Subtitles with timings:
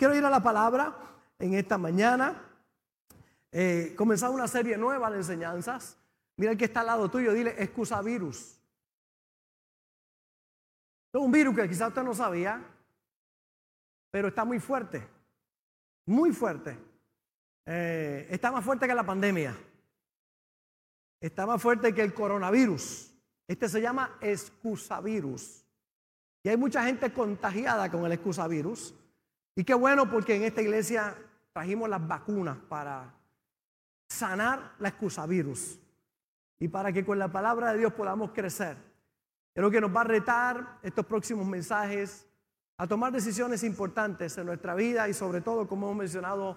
[0.00, 0.96] Quiero ir a la palabra
[1.38, 2.42] en esta mañana.
[3.52, 5.98] Eh, comenzar una serie nueva de enseñanzas.
[6.38, 8.58] Mira el que está al lado tuyo, dile excusa virus.
[11.12, 12.64] Es un virus que quizás usted no sabía,
[14.10, 15.06] pero está muy fuerte,
[16.06, 16.78] muy fuerte.
[17.66, 19.54] Eh, está más fuerte que la pandemia.
[21.20, 23.12] Está más fuerte que el coronavirus.
[23.46, 25.62] Este se llama excusavirus.
[26.42, 28.94] Y hay mucha gente contagiada con el excusavirus.
[29.54, 31.16] Y qué bueno porque en esta iglesia
[31.52, 33.14] trajimos las vacunas para
[34.08, 35.78] sanar la excusavirus
[36.58, 38.76] y para que con la palabra de Dios podamos crecer.
[39.54, 42.26] Creo que nos va a retar estos próximos mensajes
[42.76, 46.56] a tomar decisiones importantes en nuestra vida y sobre todo, como hemos mencionado,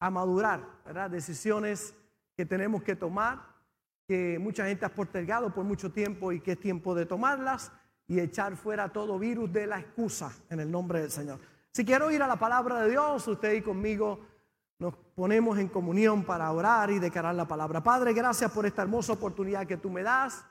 [0.00, 0.66] a madurar.
[1.10, 1.94] Decisiones
[2.36, 3.44] que tenemos que tomar,
[4.08, 7.70] que mucha gente ha postergado por mucho tiempo y que es tiempo de tomarlas
[8.08, 11.38] y echar fuera todo virus de la excusa en el nombre del Señor.
[11.72, 14.18] Si quiero ir a la palabra de Dios, usted y conmigo
[14.80, 17.82] nos ponemos en comunión para orar y declarar la palabra.
[17.82, 20.42] Padre, gracias por esta hermosa oportunidad que tú me das,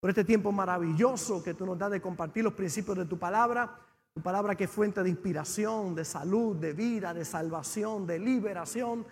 [0.00, 3.78] por este tiempo maravilloso que tú nos das de compartir los principios de tu palabra,
[4.12, 9.06] tu palabra que es fuente de inspiración, de salud, de vida, de salvación, de liberación.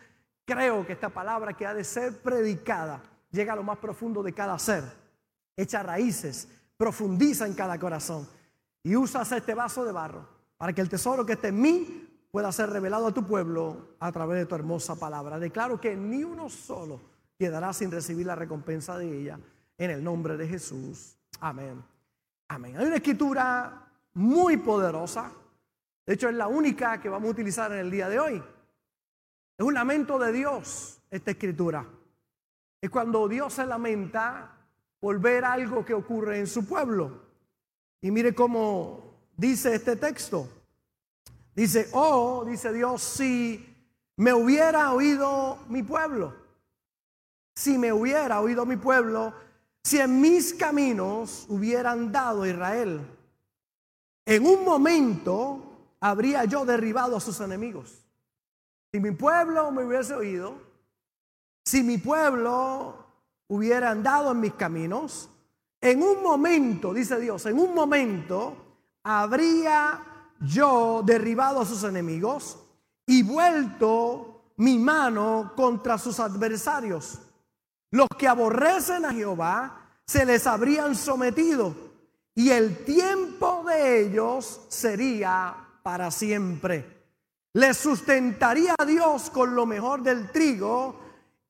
[0.45, 4.33] Creo que esta palabra que ha de ser predicada llega a lo más profundo de
[4.33, 4.85] cada ser,
[5.57, 8.27] echa raíces, profundiza en cada corazón
[8.83, 10.32] y usas este vaso de barro
[10.63, 14.13] para que el tesoro que esté en mí pueda ser revelado a tu pueblo a
[14.13, 15.41] través de tu hermosa palabra.
[15.41, 17.01] Declaro que ni uno solo
[17.37, 19.41] quedará sin recibir la recompensa de ella
[19.77, 21.17] en el nombre de Jesús.
[21.41, 21.83] Amén.
[22.47, 22.77] Amén.
[22.77, 25.33] Hay una escritura muy poderosa.
[26.07, 28.41] De hecho, es la única que vamos a utilizar en el día de hoy.
[29.59, 31.85] Es un lamento de Dios esta escritura.
[32.81, 34.59] Es cuando Dios se lamenta
[35.01, 37.21] por ver algo que ocurre en su pueblo.
[38.01, 40.49] Y mire cómo dice este texto.
[41.55, 43.75] Dice, oh, dice Dios, si
[44.17, 46.35] me hubiera oído mi pueblo,
[47.55, 49.35] si me hubiera oído mi pueblo,
[49.83, 53.01] si en mis caminos hubieran dado Israel,
[54.25, 55.63] en un momento
[56.01, 58.03] habría yo derribado a sus enemigos.
[58.91, 60.55] Si mi pueblo me hubiese oído,
[61.65, 62.97] si mi pueblo
[63.49, 65.29] hubiera andado en mis caminos,
[65.81, 68.57] en un momento, dice Dios, en un momento
[69.05, 70.01] habría
[70.41, 72.59] yo derribado a sus enemigos
[73.07, 77.19] y vuelto mi mano contra sus adversarios.
[77.91, 81.75] Los que aborrecen a Jehová se les habrían sometido
[82.35, 87.03] y el tiempo de ellos sería para siempre.
[87.55, 90.99] Les sustentaría a Dios con lo mejor del trigo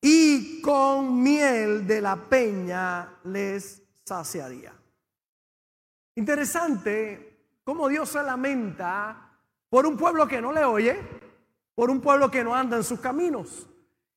[0.00, 4.74] y con miel de la peña les saciaría.
[6.16, 7.31] Interesante
[7.64, 9.30] cómo Dios se lamenta
[9.68, 10.98] por un pueblo que no le oye,
[11.74, 13.66] por un pueblo que no anda en sus caminos.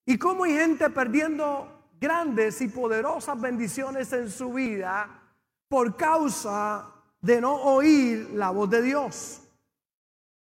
[0.06, 5.08] Y cómo hay gente perdiendo grandes y poderosas bendiciones en su vida
[5.68, 6.92] por causa
[7.22, 9.42] de no oír la voz de Dios,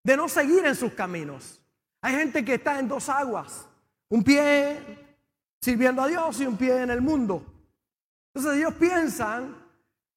[0.02, 1.62] de no seguir en sus caminos.
[2.00, 3.68] Hay gente que está en dos aguas,
[4.08, 4.80] un pie
[5.60, 7.44] sirviendo a Dios y un pie en el mundo.
[8.34, 9.65] Entonces ellos piensan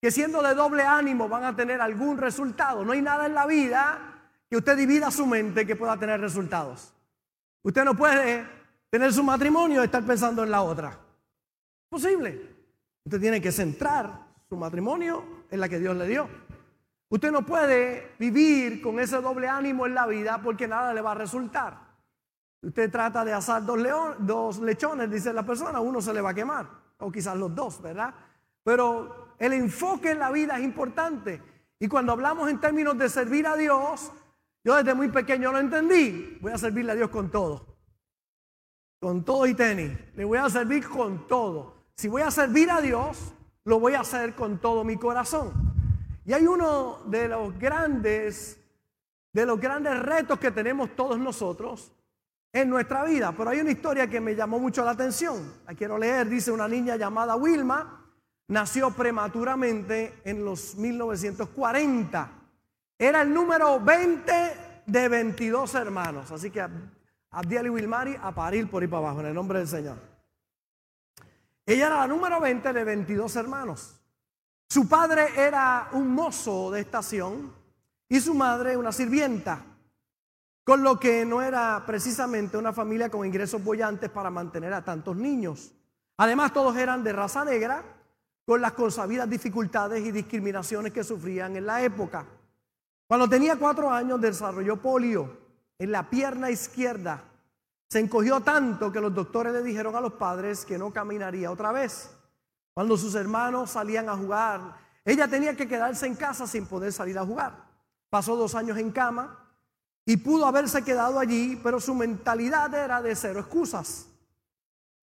[0.01, 2.85] que siendo de doble ánimo van a tener algún resultado.
[2.85, 6.93] No hay nada en la vida que usted divida su mente que pueda tener resultados.
[7.61, 8.47] Usted no puede
[8.89, 10.97] tener su matrimonio y estar pensando en la otra.
[11.89, 12.55] Posible.
[13.03, 16.29] Usted tiene que centrar su matrimonio en la que Dios le dio.
[17.09, 21.11] Usted no puede vivir con ese doble ánimo en la vida porque nada le va
[21.11, 21.89] a resultar.
[22.61, 23.79] Usted trata de asar dos,
[24.19, 27.81] dos lechones, dice la persona, uno se le va a quemar, o quizás los dos,
[27.81, 28.13] ¿verdad?
[28.63, 31.41] Pero el enfoque en la vida es importante.
[31.79, 34.11] Y cuando hablamos en términos de servir a Dios,
[34.63, 36.38] yo desde muy pequeño lo entendí.
[36.41, 37.78] Voy a servirle a Dios con todo.
[38.99, 39.97] Con todo y tenis.
[40.16, 41.85] Le voy a servir con todo.
[41.95, 43.33] Si voy a servir a Dios,
[43.63, 45.53] lo voy a hacer con todo mi corazón.
[46.25, 48.59] Y hay uno de los grandes,
[49.31, 51.94] de los grandes retos que tenemos todos nosotros
[52.52, 53.34] en nuestra vida.
[53.37, 55.53] Pero hay una historia que me llamó mucho la atención.
[55.66, 56.28] La quiero leer.
[56.28, 57.98] Dice una niña llamada Wilma
[58.49, 62.31] nació prematuramente en los 1940.
[62.97, 64.34] Era el número 20
[64.85, 66.31] de 22 hermanos.
[66.31, 66.67] Así que
[67.31, 69.97] Abdiel y Wilmari a parir por ir para abajo en el nombre del Señor.
[71.66, 73.96] Ella era la número 20 de 22 hermanos.
[74.67, 77.53] Su padre era un mozo de estación
[78.07, 79.63] y su madre una sirvienta,
[80.63, 85.16] con lo que no era precisamente una familia con ingresos bollantes para mantener a tantos
[85.16, 85.72] niños.
[86.17, 87.98] Además, todos eran de raza negra
[88.49, 92.25] con las consabidas dificultades y discriminaciones que sufrían en la época.
[93.07, 95.37] Cuando tenía cuatro años desarrolló polio
[95.78, 97.25] en la pierna izquierda.
[97.87, 101.72] Se encogió tanto que los doctores le dijeron a los padres que no caminaría otra
[101.72, 102.09] vez.
[102.73, 107.19] Cuando sus hermanos salían a jugar, ella tenía que quedarse en casa sin poder salir
[107.19, 107.53] a jugar.
[108.09, 109.47] Pasó dos años en cama
[110.07, 114.07] y pudo haberse quedado allí, pero su mentalidad era de cero excusas.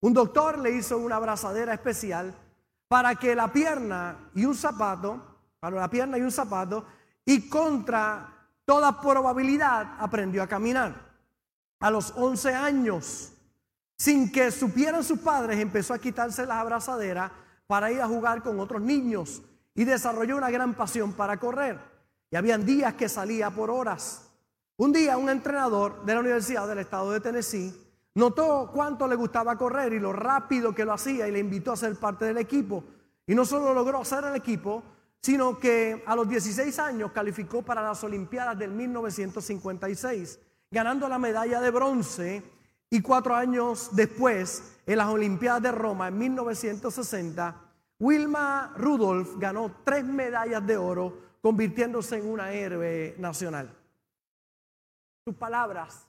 [0.01, 2.33] Un doctor le hizo una abrazadera especial
[2.87, 5.21] para que la pierna y un zapato,
[5.59, 6.85] para la pierna y un zapato,
[7.25, 10.93] y contra toda probabilidad aprendió a caminar.
[11.79, 13.33] A los 11 años,
[13.97, 17.31] sin que supieran sus padres, empezó a quitarse las abrazaderas
[17.67, 19.41] para ir a jugar con otros niños
[19.73, 21.79] y desarrolló una gran pasión para correr.
[22.31, 24.29] Y habían días que salía por horas.
[24.77, 27.73] Un día un entrenador de la Universidad del Estado de Tennessee
[28.15, 31.77] notó cuánto le gustaba correr y lo rápido que lo hacía y le invitó a
[31.77, 32.83] ser parte del equipo.
[33.27, 34.83] Y no solo logró hacer el equipo,
[35.21, 40.39] sino que a los 16 años calificó para las Olimpiadas del 1956,
[40.71, 42.43] ganando la medalla de bronce
[42.89, 47.61] y cuatro años después, en las Olimpiadas de Roma en 1960,
[47.99, 53.75] Wilma Rudolph ganó tres medallas de oro, convirtiéndose en una héroe nacional.
[55.25, 56.04] Sus palabras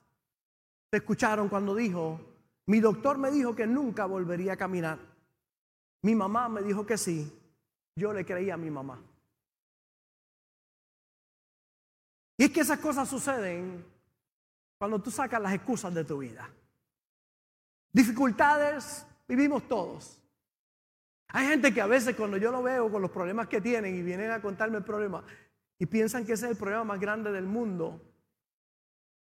[0.91, 2.19] se escucharon cuando dijo,
[2.67, 4.99] mi doctor me dijo que nunca volvería a caminar.
[6.03, 7.31] Mi mamá me dijo que sí.
[7.95, 9.01] Yo le creía a mi mamá.
[12.37, 13.83] Y es que esas cosas suceden
[14.77, 16.47] cuando tú sacas las excusas de tu vida.
[17.91, 20.21] Dificultades vivimos todos.
[21.29, 24.01] Hay gente que a veces cuando yo lo veo con los problemas que tienen y
[24.01, 25.23] vienen a contarme el problema
[25.79, 27.99] y piensan que ese es el problema más grande del mundo,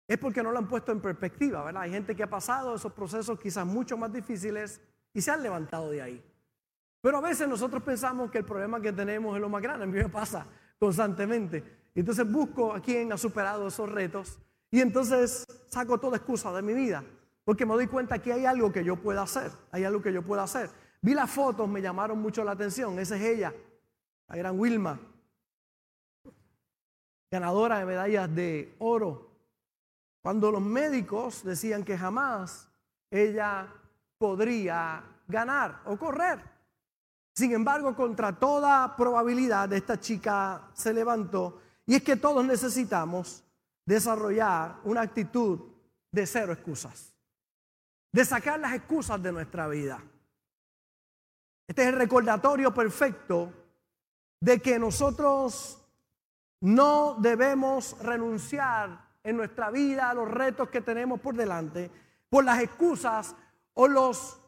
[0.08, 1.84] es porque no lo han puesto en perspectiva, ¿verdad?
[1.84, 4.82] Hay gente que ha pasado esos procesos quizás mucho más difíciles
[5.14, 6.24] y se han levantado de ahí.
[7.02, 9.84] Pero a veces nosotros pensamos que el problema que tenemos es lo más grande.
[9.84, 10.46] A mí me pasa
[10.80, 11.64] constantemente.
[11.96, 14.40] Entonces busco a quien ha superado esos retos
[14.72, 17.04] y entonces saco toda excusa de mi vida.
[17.46, 19.52] Porque me doy cuenta que hay algo que yo pueda hacer.
[19.72, 20.70] Hay algo que yo pueda hacer.
[21.02, 22.98] Vi las fotos, me llamaron mucho la atención.
[23.00, 23.54] Esa es ella,
[24.30, 24.98] la gran Wilma,
[27.30, 29.33] ganadora de medallas de oro
[30.24, 32.70] cuando los médicos decían que jamás
[33.12, 33.68] ella
[34.18, 36.42] podría ganar o correr.
[37.36, 43.44] Sin embargo, contra toda probabilidad, esta chica se levantó y es que todos necesitamos
[43.86, 45.60] desarrollar una actitud
[46.10, 47.14] de cero excusas,
[48.14, 50.02] de sacar las excusas de nuestra vida.
[51.68, 53.52] Este es el recordatorio perfecto
[54.40, 55.82] de que nosotros
[56.62, 61.90] no debemos renunciar en nuestra vida, los retos que tenemos por delante,
[62.30, 63.36] por las excusas
[63.74, 64.40] o los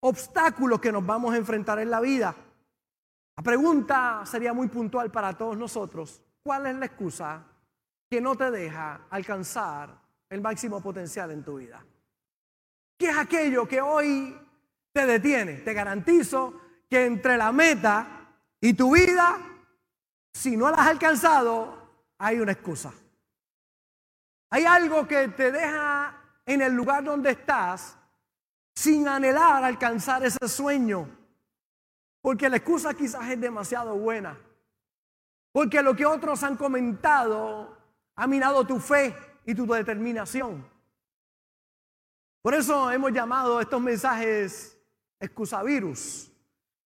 [0.00, 2.34] obstáculos que nos vamos a enfrentar en la vida.
[3.36, 6.22] La pregunta sería muy puntual para todos nosotros.
[6.42, 7.42] ¿Cuál es la excusa
[8.08, 9.96] que no te deja alcanzar
[10.28, 11.84] el máximo potencial en tu vida?
[12.98, 14.36] ¿Qué es aquello que hoy
[14.92, 15.54] te detiene?
[15.54, 16.54] Te garantizo
[16.88, 18.28] que entre la meta
[18.60, 19.38] y tu vida,
[20.34, 21.78] si no la has alcanzado,
[22.18, 22.92] hay una excusa.
[24.50, 27.96] Hay algo que te deja en el lugar donde estás
[28.74, 31.08] sin anhelar alcanzar ese sueño.
[32.20, 34.36] Porque la excusa quizás es demasiado buena.
[35.52, 37.76] Porque lo que otros han comentado
[38.16, 39.14] ha minado tu fe
[39.46, 40.68] y tu determinación.
[42.42, 44.76] Por eso hemos llamado estos mensajes
[45.18, 46.30] excusavirus.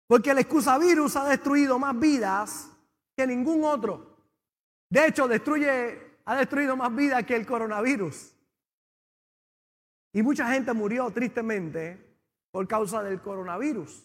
[0.06, 2.70] Porque el excusavirus ha destruido más vidas
[3.16, 4.16] que ningún otro.
[4.88, 8.34] De hecho, destruye ha destruido más vidas que el coronavirus.
[10.12, 12.18] Y mucha gente murió tristemente
[12.50, 14.02] por causa del coronavirus.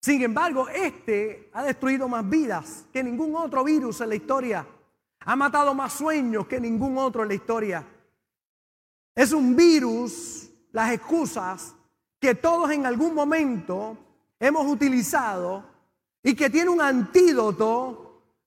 [0.00, 4.66] Sin embargo, este ha destruido más vidas que ningún otro virus en la historia.
[5.20, 7.86] Ha matado más sueños que ningún otro en la historia.
[9.14, 11.74] Es un virus, las excusas,
[12.20, 13.96] que todos en algún momento
[14.38, 15.64] hemos utilizado
[16.22, 18.05] y que tiene un antídoto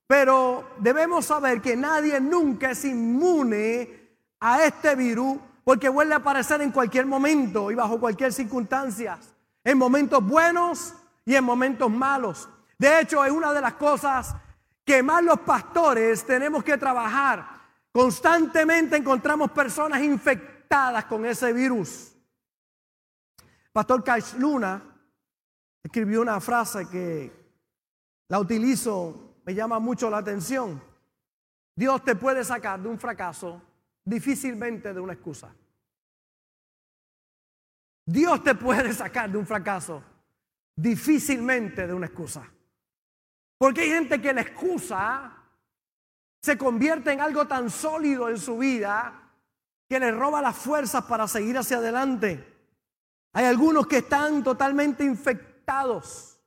[0.10, 6.64] pero debemos saber que nadie nunca es inmune a este virus porque vuelve a aparecer
[6.64, 9.20] en cualquier momento y bajo cualquier circunstancia,
[9.64, 12.50] en momentos buenos y en momentos malos.
[12.80, 14.36] De hecho, es una de las cosas
[14.84, 17.48] que más los pastores tenemos que trabajar.
[17.92, 22.16] Constantemente encontramos personas infectadas con ese virus.
[23.72, 24.82] Pastor Cash Luna
[25.84, 27.32] escribió una frase que
[28.28, 30.80] la utilizo me llama mucho la atención.
[31.76, 33.60] Dios te puede sacar de un fracaso
[34.06, 35.52] difícilmente de una excusa.
[38.06, 40.04] Dios te puede sacar de un fracaso
[40.76, 42.48] difícilmente de una excusa.
[43.58, 45.36] Porque hay gente que la excusa
[46.44, 49.32] se convierte en algo tan sólido en su vida
[49.90, 52.56] que les roba las fuerzas para seguir hacia adelante.
[53.34, 56.40] Hay algunos que están totalmente infectados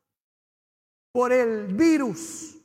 [1.10, 2.61] por el virus,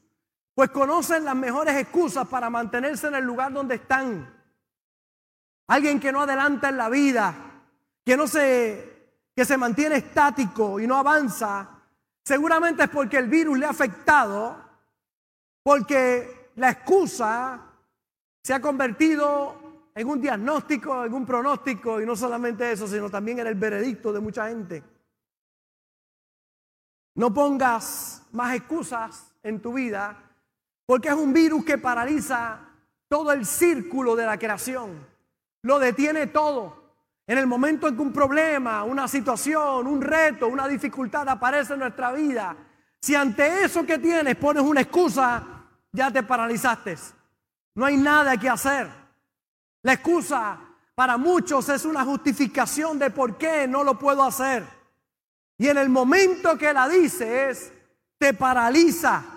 [0.58, 4.28] pues conocen las mejores excusas para mantenerse en el lugar donde están.
[5.68, 7.36] Alguien que no adelanta en la vida,
[8.04, 11.70] que no se que se mantiene estático y no avanza,
[12.26, 14.58] seguramente es porque el virus le ha afectado,
[15.62, 17.62] porque la excusa
[18.44, 23.38] se ha convertido en un diagnóstico, en un pronóstico, y no solamente eso, sino también
[23.38, 24.84] en el veredicto de mucha gente.
[27.14, 30.24] No pongas más excusas en tu vida,
[30.88, 32.62] porque es un virus que paraliza
[33.08, 35.06] todo el círculo de la creación,
[35.62, 36.88] lo detiene todo.
[37.28, 41.80] En el momento en que un problema, una situación, un reto, una dificultad aparece en
[41.80, 42.56] nuestra vida,
[43.02, 45.44] si ante eso que tienes pones una excusa,
[45.92, 46.96] ya te paralizaste.
[47.76, 48.90] No hay nada que hacer.
[49.84, 50.58] La excusa
[50.96, 54.64] para muchos es una justificación de por qué no lo puedo hacer.
[55.58, 57.74] Y en el momento que la dices,
[58.18, 59.37] te paraliza,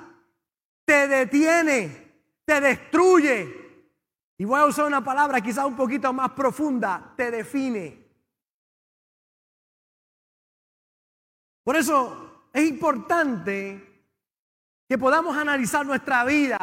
[0.90, 3.94] te detiene, te destruye,
[4.36, 8.08] y voy a usar una palabra quizás un poquito más profunda, te define.
[11.62, 14.02] Por eso es importante
[14.88, 16.58] que podamos analizar nuestra vida,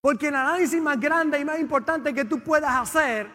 [0.00, 3.30] porque el análisis más grande y más importante que tú puedas hacer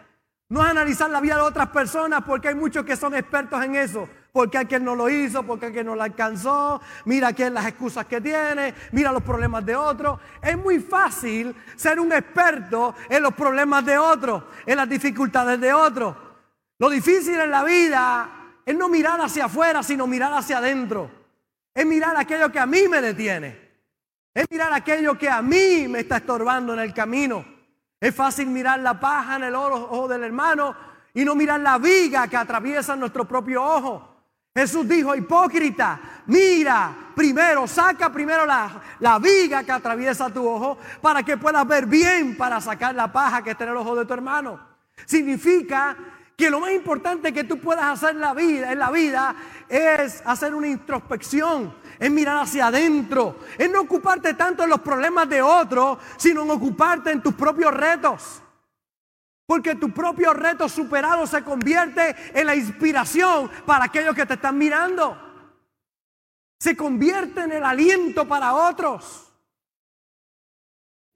[0.50, 3.75] no es analizar la vida de otras personas, porque hay muchos que son expertos en
[3.77, 8.05] eso porque aquel no lo hizo, porque aquel no lo alcanzó, mira aquel las excusas
[8.05, 10.19] que tiene, mira los problemas de otro.
[10.41, 15.73] Es muy fácil ser un experto en los problemas de otro, en las dificultades de
[15.73, 16.15] otro.
[16.79, 18.29] Lo difícil en la vida
[18.65, 21.11] es no mirar hacia afuera, sino mirar hacia adentro.
[21.73, 23.69] Es mirar aquello que a mí me detiene.
[24.33, 27.45] Es mirar aquello que a mí me está estorbando en el camino.
[28.00, 30.75] Es fácil mirar la paja en el ojo del hermano
[31.13, 34.11] y no mirar la viga que atraviesa nuestro propio ojo.
[34.53, 41.24] Jesús dijo, hipócrita, mira, primero, saca primero la, la, viga que atraviesa tu ojo para
[41.24, 44.13] que puedas ver bien para sacar la paja que está en el ojo de tu
[44.13, 44.60] hermano.
[45.05, 45.96] Significa
[46.36, 48.20] que lo más importante que tú puedas hacer en
[48.79, 49.36] la vida,
[49.70, 55.29] es hacer una introspección, es mirar hacia adentro, es no ocuparte tanto en los problemas
[55.29, 58.41] de otros, sino en ocuparte en tus propios retos.
[59.51, 64.58] Porque tu propio reto superado se convierte en la inspiración para aquellos que te están
[64.58, 65.17] mirando.
[66.58, 69.29] Se convierte en el aliento para otros.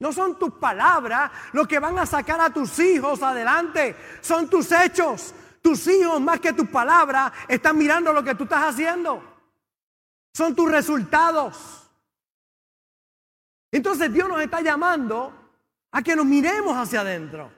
[0.00, 3.96] No son tus palabras lo que van a sacar a tus hijos adelante.
[4.20, 5.34] Son tus hechos.
[5.62, 9.24] Tus hijos, más que tus palabras, están mirando lo que tú estás haciendo.
[10.34, 11.88] Son tus resultados.
[13.72, 15.32] Entonces Dios nos está llamando
[15.90, 17.55] a que nos miremos hacia adentro.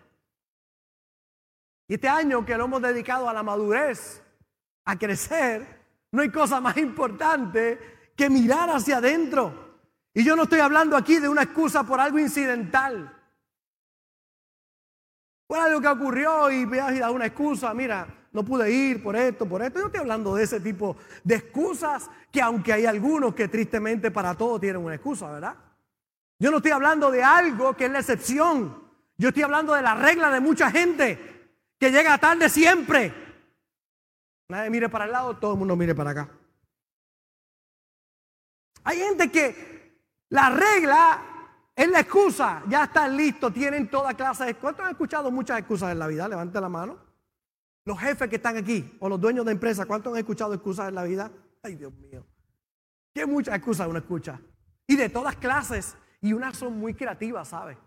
[1.89, 4.23] Y este año que lo hemos dedicado a la madurez,
[4.85, 5.67] a crecer,
[6.13, 9.79] no hay cosa más importante que mirar hacia adentro.
[10.13, 13.15] Y yo no estoy hablando aquí de una excusa por algo incidental.
[15.47, 19.17] Por algo que ocurrió y me has dado una excusa, mira, no pude ir por
[19.17, 19.81] esto, por esto.
[19.81, 24.35] Yo estoy hablando de ese tipo de excusas que aunque hay algunos que tristemente para
[24.35, 25.57] todo tienen una excusa, ¿verdad?
[26.39, 28.89] Yo no estoy hablando de algo que es la excepción.
[29.17, 31.38] Yo estoy hablando de la regla de mucha gente
[31.79, 33.15] que llega tarde siempre.
[34.49, 36.29] Nadie mire para el lado, todo el mundo mire para acá.
[38.85, 39.89] Hay gente que
[40.31, 41.23] la regla
[41.77, 42.63] es la excusa.
[42.69, 44.55] Ya están listos, tienen toda clase de...
[44.55, 46.29] ¿Cuántos han escuchado muchas excusas en la vida?
[46.29, 46.99] Levante la mano.
[47.85, 50.95] Los jefes que están aquí o los dueños de empresa, ¿cuántos han escuchado excusas en
[50.95, 51.31] la vida?
[51.63, 52.27] Ay, Dios mío.
[53.15, 54.41] Qué muchas excusas uno escucha.
[54.87, 55.97] Y de todas clases.
[56.21, 57.79] Y unas son muy creativas, ¿sabes?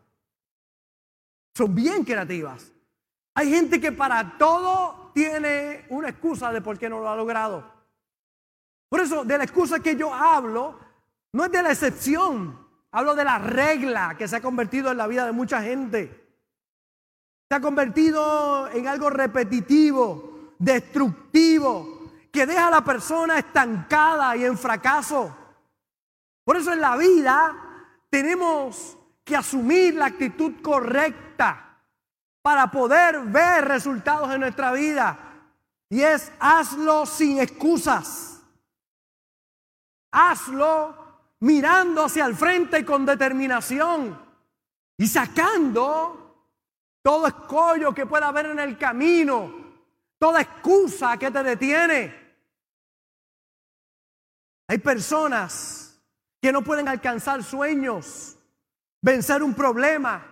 [1.55, 2.71] Son bien creativas.
[3.33, 7.71] Hay gente que para todo tiene una excusa de por qué no lo ha logrado.
[8.89, 10.77] Por eso, de la excusa que yo hablo,
[11.33, 15.07] no es de la excepción, hablo de la regla que se ha convertido en la
[15.07, 16.29] vida de mucha gente.
[17.49, 24.57] Se ha convertido en algo repetitivo, destructivo, que deja a la persona estancada y en
[24.57, 25.35] fracaso.
[26.43, 27.55] Por eso en la vida
[28.09, 31.70] tenemos que asumir la actitud correcta
[32.41, 35.17] para poder ver resultados en nuestra vida.
[35.89, 38.41] Y es hazlo sin excusas.
[40.11, 41.01] Hazlo
[41.39, 44.17] mirando hacia el frente con determinación
[44.97, 46.21] y sacando
[47.01, 49.51] todo escollo que pueda haber en el camino,
[50.19, 52.21] toda excusa que te detiene.
[54.67, 55.99] Hay personas
[56.41, 58.37] que no pueden alcanzar sueños,
[59.01, 60.30] vencer un problema,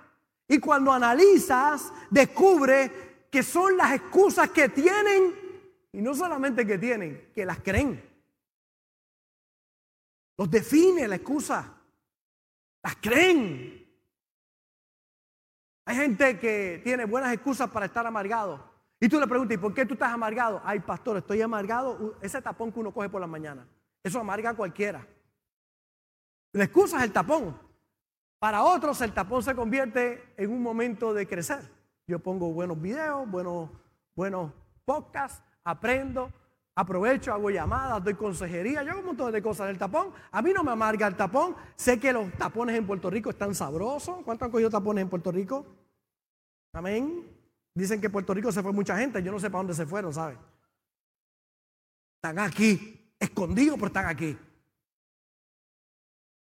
[0.50, 5.36] y cuando analizas, descubre que son las excusas que tienen,
[5.94, 8.04] y no solamente que tienen, que las creen.
[10.38, 11.76] Los define la excusa.
[12.82, 13.88] Las creen.
[15.86, 18.68] Hay gente que tiene buenas excusas para estar amargado.
[19.00, 20.62] Y tú le preguntas, ¿y por qué tú estás amargado?
[20.66, 22.18] Ay, pastor, estoy amargado.
[22.22, 23.68] Ese tapón que uno coge por la mañana.
[24.04, 25.06] Eso amarga a cualquiera.
[26.54, 27.69] La excusa es el tapón.
[28.40, 31.60] Para otros el tapón se convierte en un momento de crecer.
[32.08, 33.70] Yo pongo buenos videos, buenos,
[34.16, 34.54] buenos
[34.86, 36.32] podcasts, aprendo,
[36.74, 40.14] aprovecho, hago llamadas, doy consejería, yo hago un montón de cosas del tapón.
[40.32, 41.56] A mí no me amarga el tapón.
[41.76, 44.24] Sé que los tapones en Puerto Rico están sabrosos.
[44.24, 45.66] ¿Cuántos han cogido tapones en Puerto Rico?
[46.74, 47.28] Amén.
[47.76, 49.22] Dicen que Puerto Rico se fue mucha gente.
[49.22, 50.38] Yo no sé para dónde se fueron, ¿sabes?
[52.16, 54.38] Están aquí, escondidos, pero están aquí.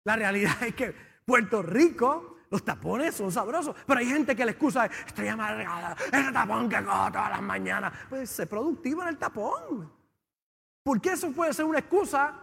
[0.04, 4.52] La realidad es que Puerto Rico, los tapones son sabrosos, pero hay gente que le
[4.52, 7.92] excusa, estoy amargada, ese tapón que cojo todas las mañanas.
[8.08, 9.92] Pues sé productivo en el tapón.
[10.82, 12.34] ¿Por qué eso puede ser una excusa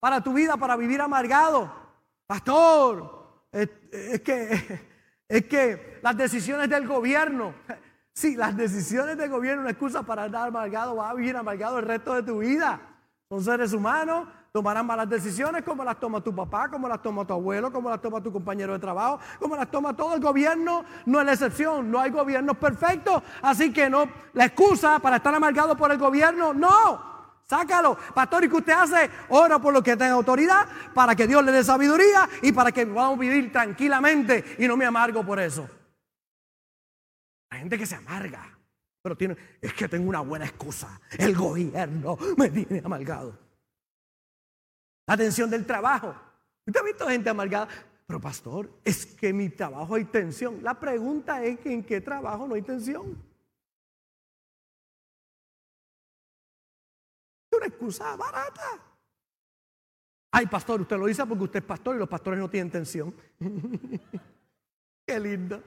[0.00, 1.70] para tu vida, para vivir amargado?
[2.26, 3.68] Pastor, es,
[4.22, 4.80] que,
[5.28, 7.54] es que las decisiones del gobierno,
[8.14, 11.78] sí, las decisiones del gobierno son una excusa para estar amargado, vas a vivir amargado
[11.78, 12.80] el resto de tu vida.
[13.28, 17.32] Son seres humanos, tomarán malas decisiones como las toma tu papá, como las toma tu
[17.32, 20.84] abuelo, como las toma tu compañero de trabajo, como las toma todo el gobierno.
[21.06, 23.22] No es la excepción, no hay gobiernos perfectos.
[23.40, 27.12] Así que no, la excusa para estar amargado por el gobierno, no.
[27.48, 27.96] Sácalo.
[28.14, 29.10] Pastor, ¿y qué usted hace?
[29.30, 32.86] Ora por lo que tenga autoridad, para que Dios le dé sabiduría y para que
[32.86, 35.66] podamos vivir tranquilamente y no me amargo por eso.
[37.48, 38.46] Hay gente que se amarga,
[39.02, 41.00] pero tiene, es que tengo una buena excusa.
[41.18, 43.41] El gobierno me tiene amargado.
[45.06, 46.14] La tensión del trabajo.
[46.66, 47.68] ¿Usted ha visto gente amargada?
[48.06, 50.62] Pero pastor, es que mi trabajo hay tensión.
[50.62, 53.22] La pregunta es que en qué trabajo no hay tensión.
[57.50, 58.80] Es una excusa barata.
[60.30, 63.14] Ay, pastor, usted lo dice porque usted es pastor y los pastores no tienen tensión.
[65.06, 65.62] qué lindo.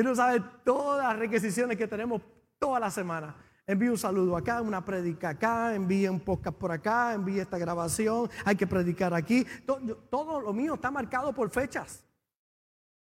[0.00, 2.22] Usted no sabe todas las requisiciones que tenemos
[2.58, 3.36] toda la semana.
[3.66, 8.30] Envíe un saludo acá, una predica acá, envíe un podcast por acá, envíe esta grabación,
[8.46, 9.46] hay que predicar aquí.
[9.66, 12.02] Todo, todo, lo mío está marcado por fechas.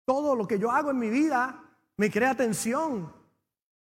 [0.06, 1.62] Todo lo que yo hago en mi vida
[1.98, 3.12] me crea tensión.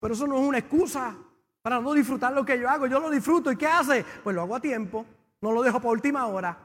[0.00, 1.14] Pero eso no es una excusa
[1.60, 2.86] para no disfrutar lo que yo hago.
[2.86, 3.52] Yo lo disfruto.
[3.52, 4.02] ¿Y qué hace?
[4.24, 5.04] Pues lo hago a tiempo.
[5.42, 6.56] No lo dejo para última hora.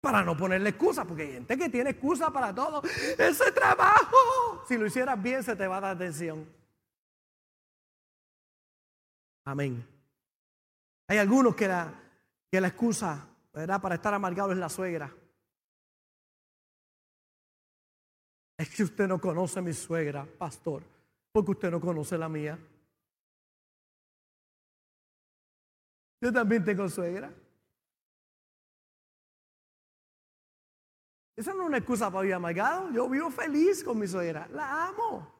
[0.00, 2.82] Para no ponerle excusa, porque hay gente que tiene excusa para todo.
[3.18, 6.46] Ese trabajo, si lo hicieras bien, se te va a dar atención.
[9.44, 9.86] Amén.
[11.08, 11.92] Hay algunos que la,
[12.50, 13.80] que la excusa ¿verdad?
[13.80, 15.12] para estar amargado es la suegra.
[18.56, 20.82] Es que usted no conoce mi suegra, pastor,
[21.32, 22.58] porque usted no conoce la mía.
[26.20, 27.32] Yo también tengo suegra.
[31.40, 32.90] Esa no es una excusa para vivir amargado.
[32.90, 34.46] Yo vivo feliz con mi suegra.
[34.52, 35.32] La amo.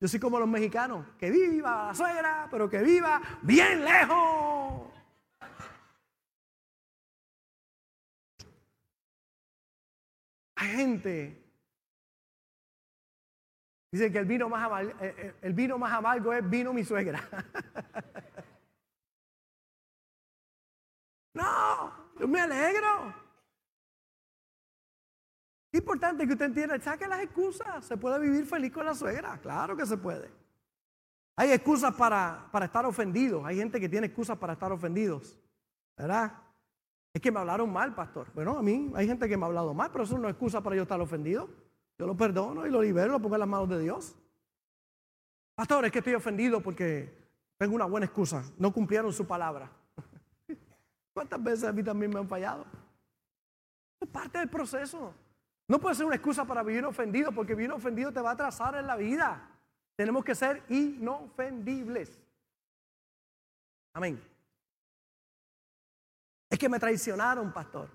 [0.00, 1.04] Yo soy como los mexicanos.
[1.18, 4.92] Que viva la suegra, pero que viva bien lejos.
[10.54, 11.42] Hay gente.
[13.90, 16.84] Dice que el vino más amargo, eh, eh, el vino más amargo es vino mi
[16.84, 17.20] suegra.
[21.34, 23.23] no, yo me alegro.
[25.74, 27.84] Importante que usted entienda, saque las excusas.
[27.84, 30.30] Se puede vivir feliz con la suegra, claro que se puede.
[31.34, 33.44] Hay excusas para, para estar ofendidos.
[33.44, 35.36] Hay gente que tiene excusas para estar ofendidos.
[35.96, 36.32] ¿Verdad?
[37.12, 38.28] Es que me hablaron mal, pastor.
[38.34, 40.60] Bueno, a mí hay gente que me ha hablado mal, pero eso no es excusa
[40.60, 41.50] para yo estar ofendido.
[41.98, 44.14] Yo lo perdono y lo libero, lo pongo en las manos de Dios.
[45.56, 47.18] Pastor, es que estoy ofendido porque
[47.58, 48.44] tengo una buena excusa.
[48.58, 49.72] No cumplieron su palabra.
[51.12, 52.64] ¿Cuántas veces a mí también me han fallado?
[54.00, 55.12] Es parte del proceso.
[55.66, 58.74] No puede ser una excusa para vivir ofendido, porque vivir ofendido te va a atrasar
[58.74, 59.48] en la vida.
[59.96, 62.20] Tenemos que ser inofendibles.
[63.94, 64.22] Amén.
[66.50, 67.88] Es que me traicionaron, pastor.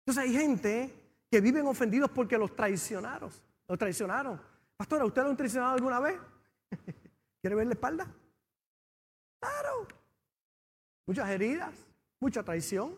[0.00, 0.94] Entonces hay gente
[1.30, 3.30] que viven ofendidos porque los traicionaron.
[3.68, 4.40] Los traicionaron.
[4.76, 6.18] Pastor, ¿a usted lo han traicionado alguna vez?
[7.40, 8.12] ¿Quiere ver la espalda?
[9.38, 9.86] Claro.
[11.06, 11.72] Muchas heridas,
[12.18, 12.96] mucha traición.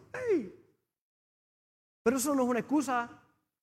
[2.03, 3.22] Pero eso no es una excusa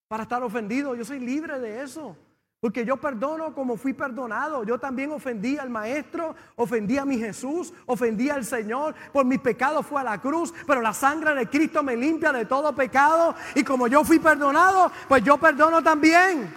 [0.09, 0.95] para estar ofendido.
[0.95, 2.17] Yo soy libre de eso.
[2.59, 4.65] Porque yo perdono como fui perdonado.
[4.65, 8.95] Yo también ofendí al Maestro, ofendí a mi Jesús, ofendí al Señor.
[9.13, 12.45] Por mis pecados fue a la cruz, pero la sangre de Cristo me limpia de
[12.45, 13.33] todo pecado.
[13.55, 16.53] Y como yo fui perdonado, pues yo perdono también.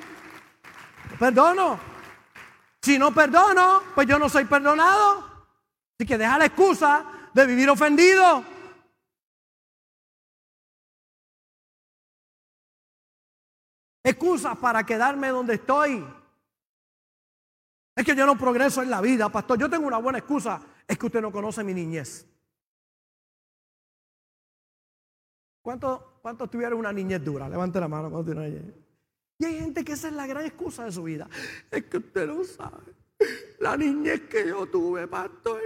[1.21, 1.79] Perdono.
[2.81, 5.31] Si no perdono, pues yo no soy perdonado.
[5.97, 8.45] Así que deja la excusa de vivir ofendido.
[14.03, 16.05] Excusas para quedarme donde estoy.
[17.95, 19.59] Es que yo no progreso en la vida, pastor.
[19.59, 20.61] Yo tengo una buena excusa.
[20.87, 22.27] Es que usted no conoce mi niñez.
[25.61, 27.49] ¿Cuántos cuánto tuvieron una niñez dura?
[27.49, 28.25] Levante la mano.
[29.39, 31.29] Y hay gente que esa es la gran excusa de su vida.
[31.71, 32.95] Es que usted no sabe.
[33.61, 35.61] La niñez que yo tuve, pastor.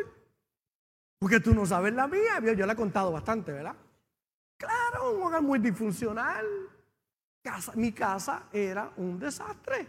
[1.19, 2.41] Porque tú no sabes la mía.
[2.55, 3.77] Yo le he contado bastante, ¿verdad?
[4.59, 6.47] Claro, un hogar muy disfuncional
[7.75, 9.87] mi casa era un desastre.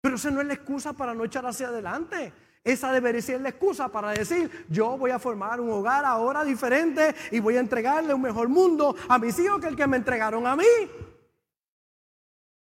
[0.00, 2.32] Pero esa no es la excusa para no echar hacia adelante.
[2.62, 7.14] Esa debería ser la excusa para decir, yo voy a formar un hogar ahora diferente
[7.30, 10.46] y voy a entregarle un mejor mundo a mis hijos que el que me entregaron
[10.46, 10.64] a mí.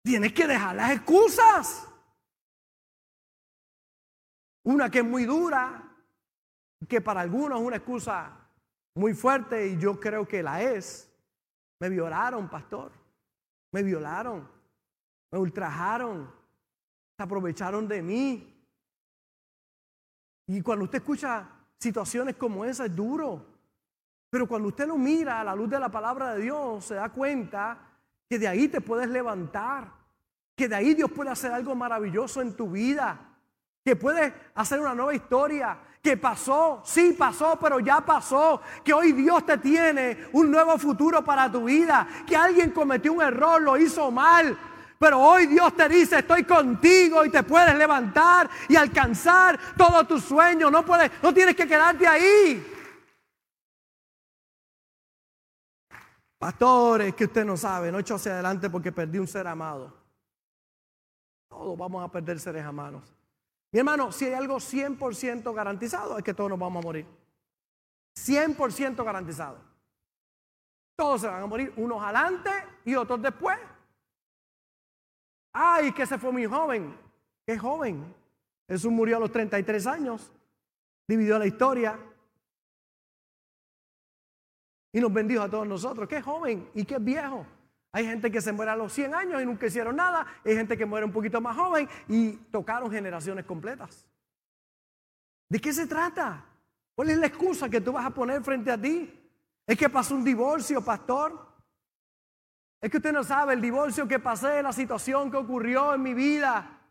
[0.04, 1.88] Tienes que dejar las excusas.
[4.64, 5.96] Una que es muy dura,
[6.88, 8.32] que para algunos es una excusa
[8.96, 11.12] muy fuerte y yo creo que la es.
[11.80, 12.92] Me violaron, pastor.
[13.76, 14.48] Me violaron,
[15.32, 16.32] me ultrajaron,
[17.18, 18.58] se aprovecharon de mí.
[20.48, 21.46] Y cuando usted escucha
[21.78, 23.46] situaciones como esa es duro.
[24.30, 27.10] Pero cuando usted lo mira a la luz de la palabra de Dios, se da
[27.10, 27.78] cuenta
[28.30, 29.92] que de ahí te puedes levantar,
[30.56, 33.20] que de ahí Dios puede hacer algo maravilloso en tu vida,
[33.84, 39.12] que puede hacer una nueva historia, que pasó, sí pasó, pero ya pasó, que hoy
[39.12, 43.76] Dios te tiene un nuevo futuro para tu vida, que alguien cometió un error, lo
[43.76, 44.56] hizo mal,
[45.00, 50.24] pero hoy Dios te dice, estoy contigo y te puedes levantar y alcanzar todos tus
[50.24, 52.64] sueños, no puedes, no tienes que quedarte ahí.
[56.38, 59.92] Pastores, que usted no sabe, no echo hacia adelante porque perdí un ser amado.
[61.50, 63.12] Todos vamos a perder seres amados.
[63.76, 67.06] Mi hermano, si hay algo 100% garantizado, es que todos nos vamos a morir.
[68.18, 69.58] 100% garantizado.
[70.96, 72.52] Todos se van a morir, unos adelante
[72.86, 73.60] y otros después.
[75.52, 76.98] Ay, que se fue muy joven.
[77.46, 78.16] Qué joven.
[78.66, 80.32] Jesús murió a los 33 años.
[81.06, 82.00] Dividió la historia.
[84.94, 86.08] Y nos bendijo a todos nosotros.
[86.08, 87.46] Qué joven y qué viejo.
[87.96, 90.28] Hay gente que se muere a los 100 años y nunca hicieron nada.
[90.44, 94.06] Hay gente que muere un poquito más joven y tocaron generaciones completas.
[95.48, 96.44] ¿De qué se trata?
[96.94, 99.18] ¿Cuál es la excusa que tú vas a poner frente a ti?
[99.66, 101.40] ¿Es que pasó un divorcio, pastor?
[102.82, 106.14] Es que usted no sabe el divorcio que pasé, la situación que ocurrió en mi
[106.14, 106.82] vida.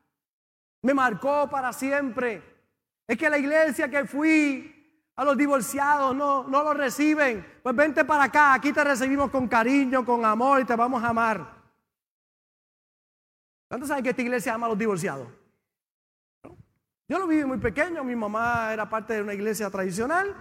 [0.80, 2.42] Me marcó para siempre.
[3.06, 4.73] Es que la iglesia que fui
[5.16, 7.46] a los divorciados no, no lo reciben.
[7.62, 11.08] Pues vente para acá, aquí te recibimos con cariño, con amor y te vamos a
[11.08, 11.54] amar.
[13.68, 15.28] ¿Cuántos saben que esta iglesia ama a los divorciados?
[17.06, 20.34] Yo lo viví muy pequeño, mi mamá era parte de una iglesia tradicional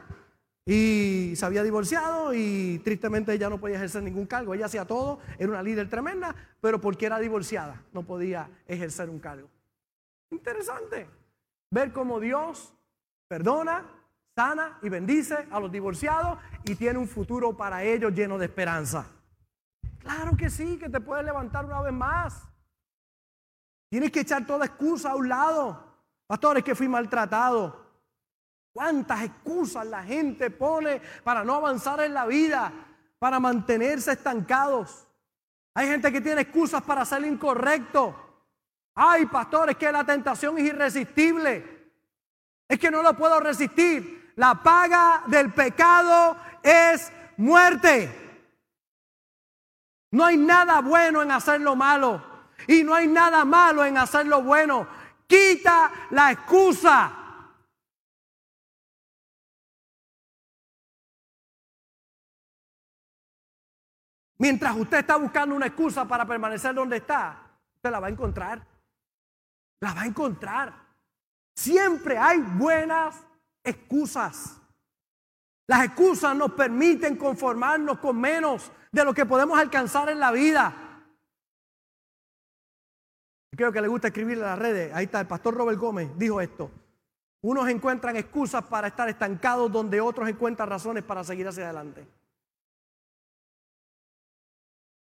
[0.65, 4.53] y se había divorciado y tristemente ella no podía ejercer ningún cargo.
[4.53, 9.19] Ella hacía todo, era una líder tremenda, pero porque era divorciada no podía ejercer un
[9.19, 9.49] cargo.
[10.31, 11.07] Interesante
[11.69, 12.73] ver cómo Dios
[13.27, 13.85] perdona,
[14.35, 19.05] sana y bendice a los divorciados y tiene un futuro para ellos lleno de esperanza.
[19.99, 22.43] Claro que sí, que te puedes levantar una vez más.
[23.89, 25.93] Tienes que echar toda excusa a un lado.
[26.25, 27.83] Pastores, que fui maltratado.
[28.73, 32.73] ¿Cuántas excusas la gente pone para no avanzar en la vida,
[33.19, 35.07] para mantenerse estancados?
[35.75, 38.15] Hay gente que tiene excusas para ser incorrecto.
[38.95, 41.91] Ay, pastores, que la tentación es irresistible.
[42.67, 48.19] Es que no lo puedo resistir la paga del pecado es muerte.
[50.11, 52.23] No hay nada bueno en hacer lo malo
[52.67, 54.87] y no hay nada malo en hacer lo bueno.
[55.27, 57.19] Quita la excusa.
[64.37, 68.67] Mientras usted está buscando una excusa para permanecer donde está, usted la va a encontrar.
[69.79, 70.73] La va a encontrar.
[71.55, 73.25] Siempre hay buenas
[73.63, 74.59] excusas.
[75.67, 80.75] Las excusas nos permiten conformarnos con menos de lo que podemos alcanzar en la vida.
[83.55, 84.93] Creo que le gusta escribir en las redes.
[84.93, 86.69] Ahí está, el pastor Robert Gómez dijo esto.
[87.41, 92.07] Unos encuentran excusas para estar estancados donde otros encuentran razones para seguir hacia adelante.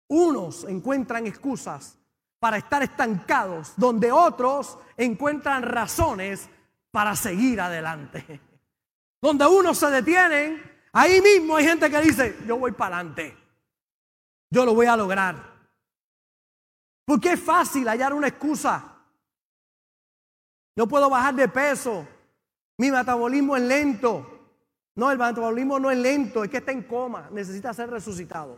[0.08, 1.98] Unos encuentran excusas
[2.40, 6.50] para estar estancados, donde otros encuentran razones
[6.92, 8.42] para seguir adelante.
[9.22, 10.62] Donde unos se detienen,
[10.94, 13.38] ahí mismo hay gente que dice, yo voy para adelante,
[14.50, 15.60] yo lo voy a lograr.
[17.06, 18.96] Porque es fácil hallar una excusa.
[20.76, 22.08] No puedo bajar de peso,
[22.78, 24.36] mi metabolismo es lento.
[24.96, 28.58] No, el metabolismo no es lento, es que está en coma, necesita ser resucitado.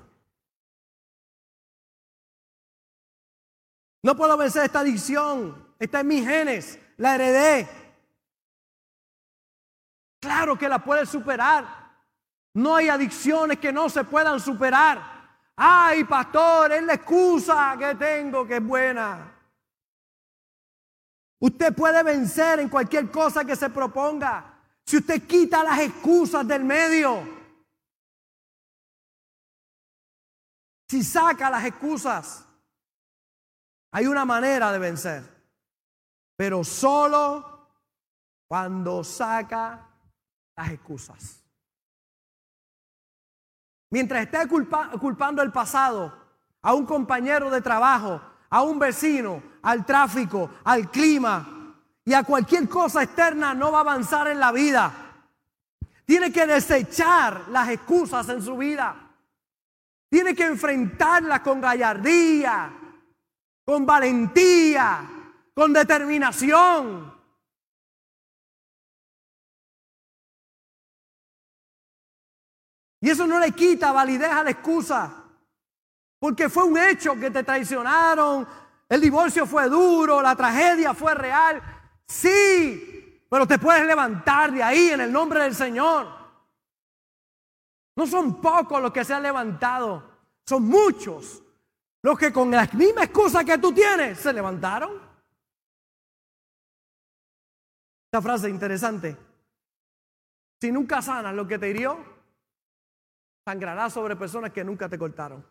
[4.03, 7.67] No puedo vencer esta adicción, está en mis genes, la heredé.
[10.21, 11.65] Claro que la puedes superar.
[12.53, 15.01] No hay adicciones que no se puedan superar.
[15.55, 19.35] Ay, pastor, es la excusa que tengo que es buena.
[21.39, 24.59] Usted puede vencer en cualquier cosa que se proponga.
[24.85, 27.41] Si usted quita las excusas del medio.
[30.87, 32.45] Si saca las excusas.
[33.91, 35.23] Hay una manera de vencer.
[36.35, 37.69] Pero solo
[38.47, 39.90] cuando saca
[40.61, 41.43] las excusas.
[43.89, 46.13] Mientras esté culpando el pasado
[46.61, 52.69] a un compañero de trabajo, a un vecino, al tráfico, al clima y a cualquier
[52.69, 54.93] cosa externa, no va a avanzar en la vida.
[56.05, 58.95] Tiene que desechar las excusas en su vida.
[60.09, 62.71] Tiene que enfrentarlas con gallardía,
[63.65, 65.09] con valentía,
[65.53, 67.20] con determinación.
[73.01, 75.11] Y eso no le quita validez a la excusa.
[76.19, 78.47] Porque fue un hecho que te traicionaron,
[78.87, 81.61] el divorcio fue duro, la tragedia fue real.
[82.07, 86.07] Sí, pero te puedes levantar de ahí en el nombre del Señor.
[87.95, 90.03] No son pocos los que se han levantado,
[90.45, 91.41] son muchos
[92.03, 94.91] los que con la misma excusa que tú tienes se levantaron.
[98.05, 99.17] Esta frase interesante.
[100.59, 102.10] Si nunca sanas lo que te hirió,
[103.45, 105.45] sangrará sobre personas que nunca te cortaron.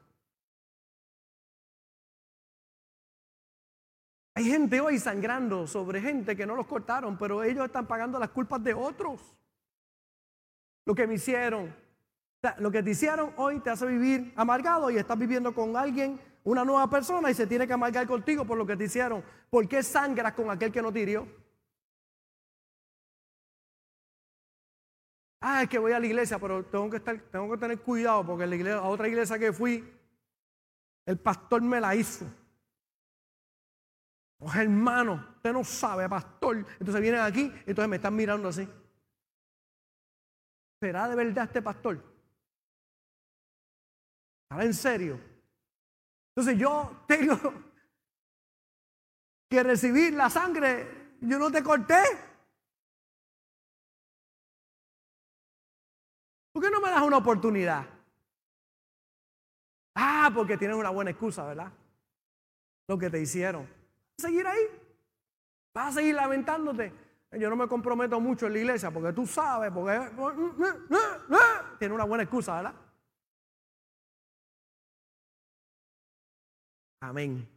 [4.35, 8.31] Hay gente hoy sangrando sobre gente que no los cortaron, pero ellos están pagando las
[8.31, 9.21] culpas de otros.
[10.87, 11.75] Lo que me hicieron.
[12.59, 16.65] lo que te hicieron hoy te hace vivir amargado y estás viviendo con alguien, una
[16.65, 19.23] nueva persona, y se tiene que amargar contigo por lo que te hicieron.
[19.51, 21.40] ¿Por qué sangras con aquel que no te hirió?
[25.41, 28.27] Ah, es que voy a la iglesia, pero tengo que, estar, tengo que tener cuidado
[28.27, 29.91] porque la iglesia, otra iglesia que fui,
[31.07, 32.27] el pastor me la hizo.
[34.39, 36.59] Oh, hermano, usted no sabe, pastor.
[36.79, 38.69] Entonces vienen aquí, entonces me están mirando así.
[40.81, 42.03] ¿Será de verdad este pastor?
[44.45, 45.21] ¿Estará en serio?
[46.35, 47.37] Entonces yo tengo
[49.51, 51.17] que recibir la sangre.
[51.21, 52.30] Yo no te corté.
[56.61, 57.87] ¿Por qué no me das una oportunidad?
[59.95, 61.73] Ah, porque tienes una buena excusa, ¿verdad?
[62.87, 63.67] Lo que te hicieron
[64.19, 64.61] seguir ahí.
[65.73, 66.93] Vas a seguir lamentándote.
[67.33, 70.01] Yo no me comprometo mucho en la iglesia porque tú sabes, porque
[71.79, 72.75] tiene una buena excusa, ¿verdad?
[77.01, 77.49] Amén.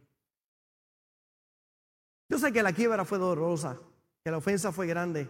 [2.30, 3.76] Yo sé que la quiebra fue dolorosa,
[4.24, 5.28] que la ofensa fue grande,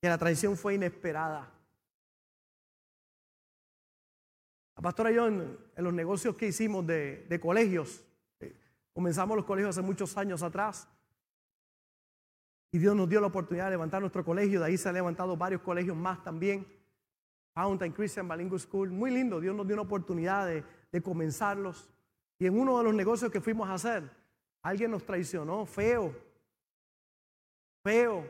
[0.00, 1.50] que la traición fue inesperada.
[4.84, 8.04] Pastora y yo en, los negocios que hicimos de, colegios,
[8.92, 10.86] Comenzamos los colegios hace muchos años atrás.
[12.70, 14.60] Y Dios nos dio la oportunidad de levantar nuestro colegio.
[14.60, 16.64] De ahí se han levantado varios colegios más también.
[17.54, 18.90] Fountain Christian Bilingual School.
[18.90, 19.40] Muy lindo.
[19.40, 21.90] Dios nos dio una oportunidad de, de comenzarlos.
[22.38, 24.08] Y en uno de los negocios que fuimos a hacer,
[24.62, 26.14] alguien nos traicionó feo.
[27.82, 28.24] Feo.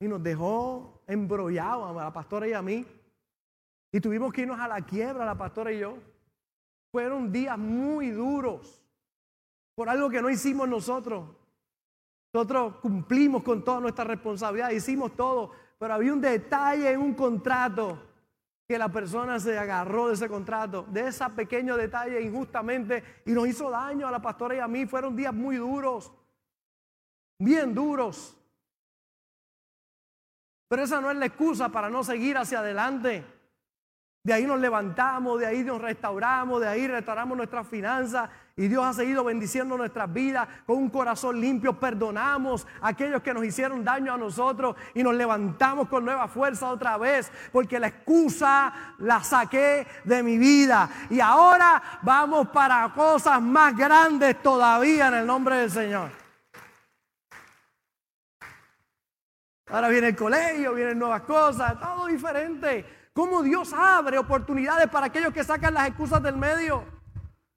[0.00, 2.84] Y nos dejó embrollados a la pastora y a mí.
[3.92, 5.98] Y tuvimos que irnos a la quiebra, la pastora y yo.
[6.92, 8.80] Fueron días muy duros
[9.74, 11.28] por algo que no hicimos nosotros.
[12.32, 18.10] Nosotros cumplimos con toda nuestra responsabilidad, hicimos todo, pero había un detalle en un contrato
[18.68, 23.48] que la persona se agarró de ese contrato, de ese pequeño detalle injustamente y nos
[23.48, 24.86] hizo daño a la pastora y a mí.
[24.86, 26.12] Fueron días muy duros,
[27.38, 28.36] bien duros.
[30.68, 33.24] Pero esa no es la excusa para no seguir hacia adelante.
[34.22, 38.84] De ahí nos levantamos, de ahí nos restauramos, de ahí restauramos nuestras finanzas y Dios
[38.84, 41.80] ha seguido bendiciendo nuestras vidas con un corazón limpio.
[41.80, 46.68] Perdonamos a aquellos que nos hicieron daño a nosotros y nos levantamos con nueva fuerza
[46.68, 50.90] otra vez porque la excusa la saqué de mi vida.
[51.08, 56.10] Y ahora vamos para cosas más grandes todavía en el nombre del Señor.
[59.68, 62.99] Ahora viene el colegio, vienen nuevas cosas, todo diferente.
[63.12, 66.84] Cómo Dios abre oportunidades para aquellos que sacan las excusas del medio.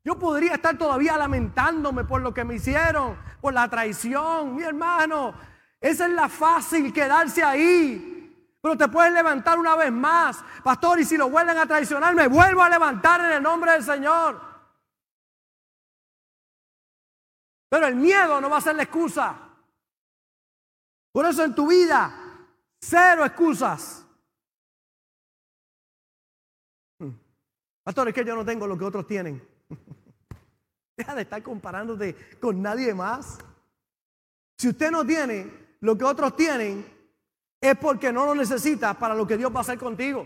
[0.04, 5.34] Yo podría estar todavía lamentándome por lo que me hicieron, por la traición, mi hermano.
[5.80, 8.58] Esa es la fácil, quedarse ahí.
[8.62, 10.44] Pero te puedes levantar una vez más.
[10.64, 13.84] Pastor, y si lo vuelven a traicionar, me vuelvo a levantar en el nombre del
[13.84, 14.42] Señor.
[17.70, 19.36] Pero el miedo no va a ser la excusa.
[21.12, 22.14] Por eso en tu vida,
[22.80, 24.03] cero excusas.
[27.84, 29.46] Pastor, es que yo no tengo lo que otros tienen.
[30.98, 33.40] Deja de estar comparándote con nadie más.
[34.58, 36.86] Si usted no tiene lo que otros tienen,
[37.60, 40.26] es porque no lo necesita para lo que Dios va a hacer contigo.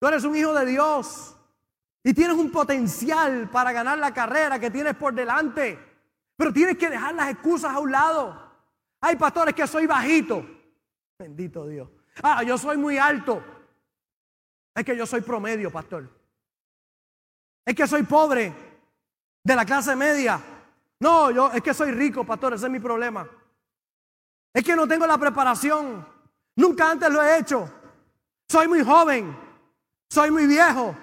[0.00, 1.36] Tú eres un hijo de Dios
[2.02, 5.78] y tienes un potencial para ganar la carrera que tienes por delante,
[6.36, 8.48] pero tienes que dejar las excusas a un lado.
[9.00, 10.44] Hay pastores que soy bajito.
[11.18, 11.88] Bendito Dios.
[12.22, 13.42] Ah, yo soy muy alto.
[14.78, 16.08] Es que yo soy promedio, pastor.
[17.66, 18.52] Es que soy pobre,
[19.42, 20.40] de la clase media.
[21.00, 23.28] No, yo es que soy rico, pastor, ese es mi problema.
[24.54, 26.06] Es que no tengo la preparación.
[26.54, 27.68] Nunca antes lo he hecho.
[28.48, 29.36] Soy muy joven.
[30.08, 30.94] Soy muy viejo.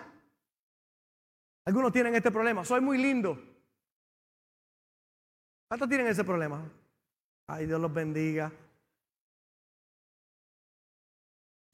[1.65, 2.63] Algunos tienen este problema.
[2.63, 3.37] Soy muy lindo.
[5.67, 6.63] ¿Cuántos tienen ese problema?
[7.47, 8.51] Ay, Dios los bendiga.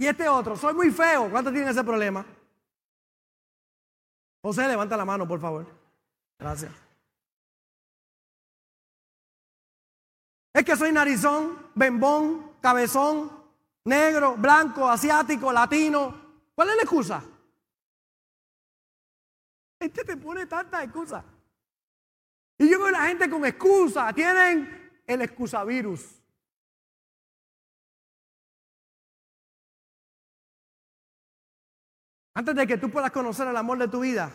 [0.01, 1.29] Y este otro, soy muy feo.
[1.29, 2.25] ¿Cuántos tienen ese problema?
[4.41, 5.67] José, levanta la mano, por favor.
[6.39, 6.71] Gracias.
[10.53, 13.31] Es que soy narizón, bembón, cabezón,
[13.85, 16.15] negro, blanco, asiático, latino.
[16.55, 17.23] ¿Cuál es la excusa?
[19.79, 21.23] Este te pone tantas excusas.
[22.57, 24.11] Y yo veo la gente con excusa.
[24.13, 26.20] Tienen el excusavirus.
[32.33, 34.31] Antes de que tú puedas conocer el amor de tu vida,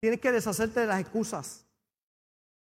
[0.00, 1.66] tienes que deshacerte de las excusas.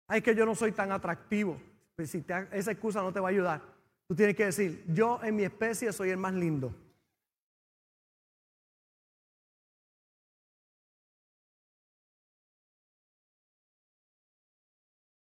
[0.07, 1.59] Ay, que yo no soy tan atractivo.
[1.95, 3.61] Pues si esa excusa no te va a ayudar.
[4.07, 6.75] Tú tienes que decir, yo en mi especie soy el más lindo.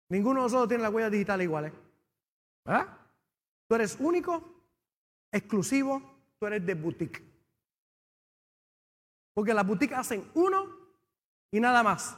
[0.10, 1.66] Ninguno de nosotros tiene la huella digital igual.
[1.68, 1.74] ¿eh?
[2.66, 2.98] ¿Verdad?
[3.68, 4.62] Tú eres único,
[5.32, 6.02] exclusivo,
[6.38, 7.31] tú eres de boutique.
[9.34, 10.68] Porque las boutiques hacen uno
[11.52, 12.18] y nada más.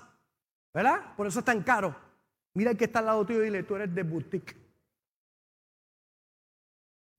[0.74, 1.16] ¿Verdad?
[1.16, 1.96] Por eso es tan caro.
[2.56, 4.56] Mira el que está al lado tuyo y dile, tú eres de boutique.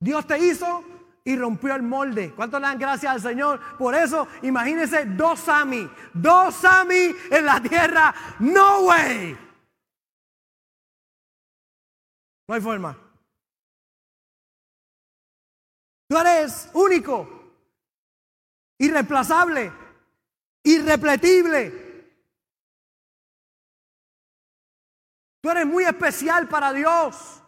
[0.00, 0.84] Dios te hizo
[1.24, 2.32] y rompió el molde.
[2.34, 3.60] ¿Cuánto le dan gracias al Señor?
[3.78, 8.14] Por eso, imagínense dos Sami, dos Sami en la tierra.
[8.40, 9.38] No way.
[12.46, 12.98] No hay forma.
[16.06, 17.26] Tú eres único,
[18.78, 19.83] irreemplazable
[20.64, 21.84] irrepetible.
[25.40, 27.42] Tú eres muy especial para Dios.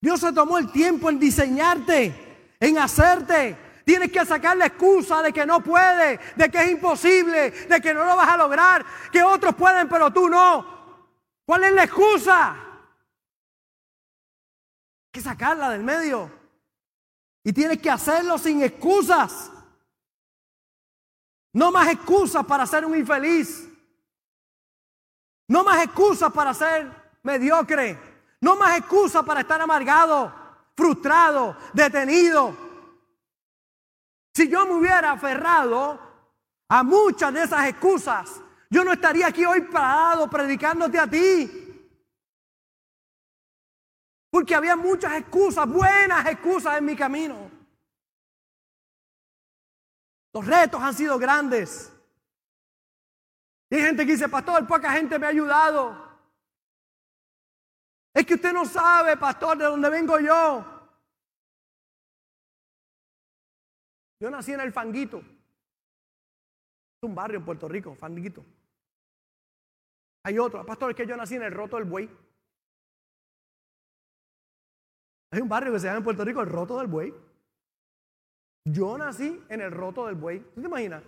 [0.00, 3.56] Dios se tomó el tiempo en diseñarte, en hacerte.
[3.84, 7.94] Tienes que sacar la excusa de que no puede, de que es imposible, de que
[7.94, 11.04] no lo vas a lograr, que otros pueden pero tú no.
[11.44, 12.52] ¿Cuál es la excusa?
[12.52, 12.58] Hay
[15.12, 16.30] que sacarla del medio.
[17.44, 19.51] Y tienes que hacerlo sin excusas.
[21.54, 23.68] No más excusas para ser un infeliz.
[25.48, 26.90] No más excusas para ser
[27.22, 27.98] mediocre.
[28.40, 30.32] No más excusas para estar amargado,
[30.74, 32.56] frustrado, detenido.
[34.34, 36.00] Si yo me hubiera aferrado
[36.68, 41.58] a muchas de esas excusas, yo no estaría aquí hoy parado predicándote a ti.
[44.30, 47.51] Porque había muchas excusas, buenas excusas en mi camino.
[50.32, 51.92] Los retos han sido grandes.
[53.70, 56.10] Y hay gente que dice, pastor, poca gente me ha ayudado.
[58.14, 60.64] Es que usted no sabe, pastor, de dónde vengo yo.
[64.20, 65.18] Yo nací en el Fanguito.
[65.18, 68.44] Es un barrio en Puerto Rico, Fanguito.
[70.24, 72.08] Hay otro, pastor, es que yo nací en el Roto del Buey.
[75.32, 77.12] Hay un barrio que se llama en Puerto Rico el Roto del Buey.
[78.64, 80.40] Yo nací en el roto del buey.
[80.54, 81.02] ¿Tú te imaginas?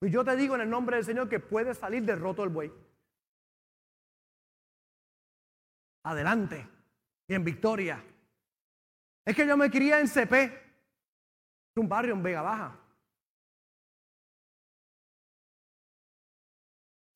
[0.00, 2.50] Y yo te digo en el nombre del Señor que puedes salir del roto del
[2.50, 2.72] buey.
[6.04, 6.66] Adelante.
[7.28, 8.02] Y en victoria.
[9.24, 10.44] Es que yo me crié en CP.
[10.44, 12.76] Es un barrio en Vega Baja.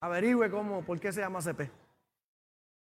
[0.00, 1.70] Averigüe cómo, por qué se llama CP.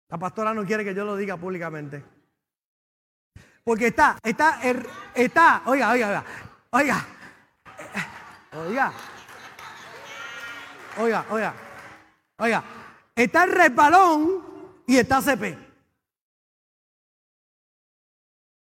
[0.09, 2.16] La pastora no quiere que yo lo diga públicamente.
[3.67, 4.61] Porque está, está,
[5.13, 6.23] está, oiga, oiga,
[6.71, 7.05] oiga,
[8.53, 8.93] oiga,
[10.97, 11.53] oiga, oiga,
[12.37, 12.63] oiga,
[13.13, 15.57] está el resbalón y está CP.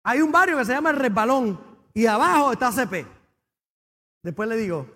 [0.05, 1.63] Hay un barrio que se llama el resbalón
[1.93, 3.05] y abajo está CP.
[4.23, 4.87] Después le digo.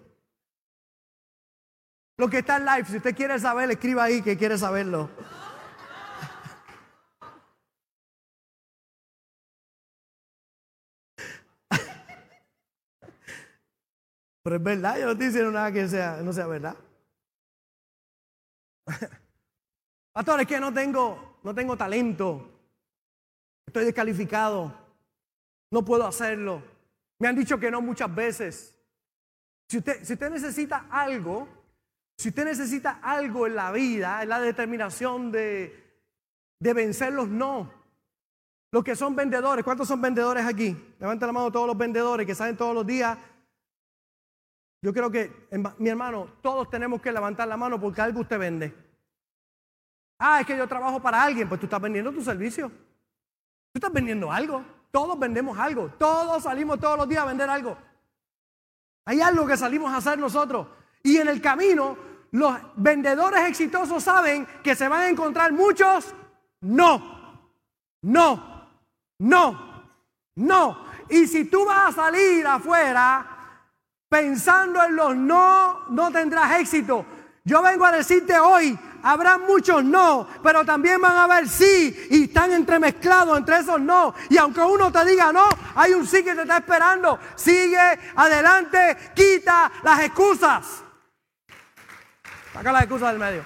[2.17, 5.11] Lo que está en live, si usted quiere saber, escriba ahí que quiere saberlo.
[14.43, 16.75] Pero es verdad, yo no estoy diciendo nada que sea, no sea verdad.
[20.11, 22.51] Pastor, es que no tengo, no tengo talento.
[23.65, 24.77] Estoy descalificado.
[25.71, 26.61] No puedo hacerlo.
[27.19, 28.75] Me han dicho que no muchas veces.
[29.69, 31.47] Si usted, si usted necesita algo,
[32.17, 36.01] si usted necesita algo en la vida, es la determinación de,
[36.59, 37.71] de no.
[38.71, 40.75] Los que son vendedores, ¿cuántos son vendedores aquí?
[40.99, 43.17] Levanten la mano todos los vendedores que salen todos los días
[44.83, 48.75] yo creo que, mi hermano, todos tenemos que levantar la mano porque algo usted vende.
[50.19, 52.67] Ah, es que yo trabajo para alguien, pues tú estás vendiendo tu servicio.
[52.67, 54.61] Tú estás vendiendo algo.
[54.91, 55.87] Todos vendemos algo.
[55.97, 57.77] Todos salimos todos los días a vender algo.
[59.05, 60.67] Hay algo que salimos a hacer nosotros.
[61.01, 61.97] Y en el camino,
[62.31, 66.13] los vendedores exitosos saben que se van a encontrar muchos
[66.59, 67.47] no.
[68.01, 68.67] No.
[69.17, 69.85] No.
[70.35, 70.85] No.
[71.09, 73.32] Y si tú vas a salir afuera
[74.13, 77.03] pensando en los no, no tendrás éxito.
[77.43, 82.25] Yo vengo a decirte hoy, habrá muchos no, pero también van a haber sí y
[82.25, 84.13] están entremezclados entre esos no.
[84.29, 87.17] Y aunque uno te diga no, hay un sí que te está esperando.
[87.35, 87.79] Sigue
[88.15, 90.83] adelante, quita las excusas.
[92.53, 93.43] Saca las excusas del medio.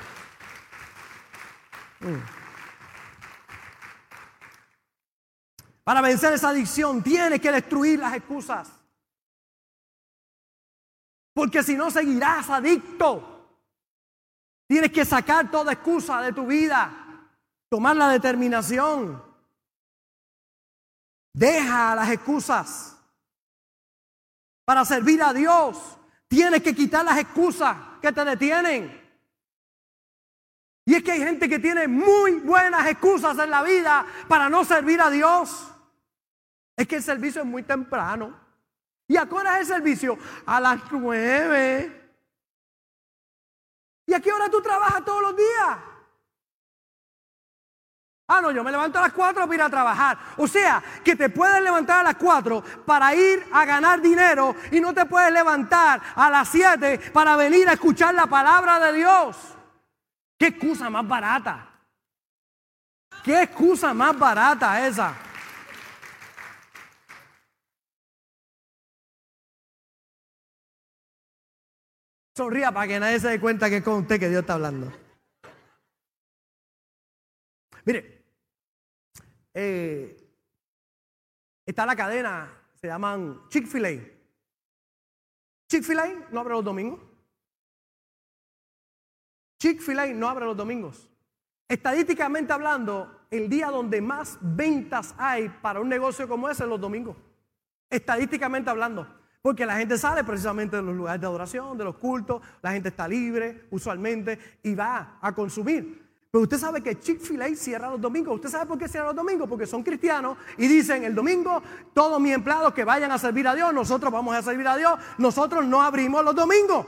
[2.02, 2.18] Mm.
[5.86, 8.77] Para vencer esa adicción tienes que destruir las excusas.
[11.38, 13.54] Porque si no seguirás adicto.
[14.68, 16.90] Tienes que sacar toda excusa de tu vida.
[17.70, 19.24] Tomar la determinación.
[21.32, 22.98] Deja las excusas.
[24.66, 25.78] Para servir a Dios,
[26.28, 29.00] tienes que quitar las excusas que te detienen.
[30.88, 34.66] Y es que hay gente que tiene muy buenas excusas en la vida para no
[34.66, 35.72] servir a Dios.
[36.76, 38.47] Es que el servicio es muy temprano.
[39.08, 40.18] ¿Y a qué hora es el servicio?
[40.46, 42.12] A las nueve.
[44.06, 45.78] ¿Y a qué hora tú trabajas todos los días?
[48.30, 50.18] Ah, no, yo me levanto a las cuatro para ir a trabajar.
[50.36, 54.82] O sea, que te puedes levantar a las cuatro para ir a ganar dinero y
[54.82, 59.38] no te puedes levantar a las siete para venir a escuchar la palabra de Dios.
[60.38, 61.70] ¿Qué excusa más barata?
[63.24, 65.16] ¿Qué excusa más barata esa?
[72.38, 74.94] Sonría para que nadie se dé cuenta que es con usted que Dios está hablando.
[77.84, 78.26] Mire,
[79.56, 80.16] eh,
[81.66, 83.90] está la cadena, se llaman Chick-fil-A.
[85.68, 87.00] Chick-fil-A no abre los domingos.
[89.60, 91.10] Chick-fil-A no abre los domingos.
[91.68, 96.80] Estadísticamente hablando, el día donde más ventas hay para un negocio como ese es los
[96.80, 97.18] domingos.
[97.90, 99.17] Estadísticamente hablando.
[99.48, 102.90] Porque la gente sale precisamente de los lugares de adoración, de los cultos, la gente
[102.90, 106.06] está libre usualmente y va a consumir.
[106.30, 108.36] Pero usted sabe que Chick-fil-A cierra los domingos.
[108.36, 109.48] ¿Usted sabe por qué cierra los domingos?
[109.48, 113.56] Porque son cristianos y dicen el domingo todos mis empleados que vayan a servir a
[113.56, 116.86] Dios, nosotros vamos a servir a Dios, nosotros no abrimos los domingos.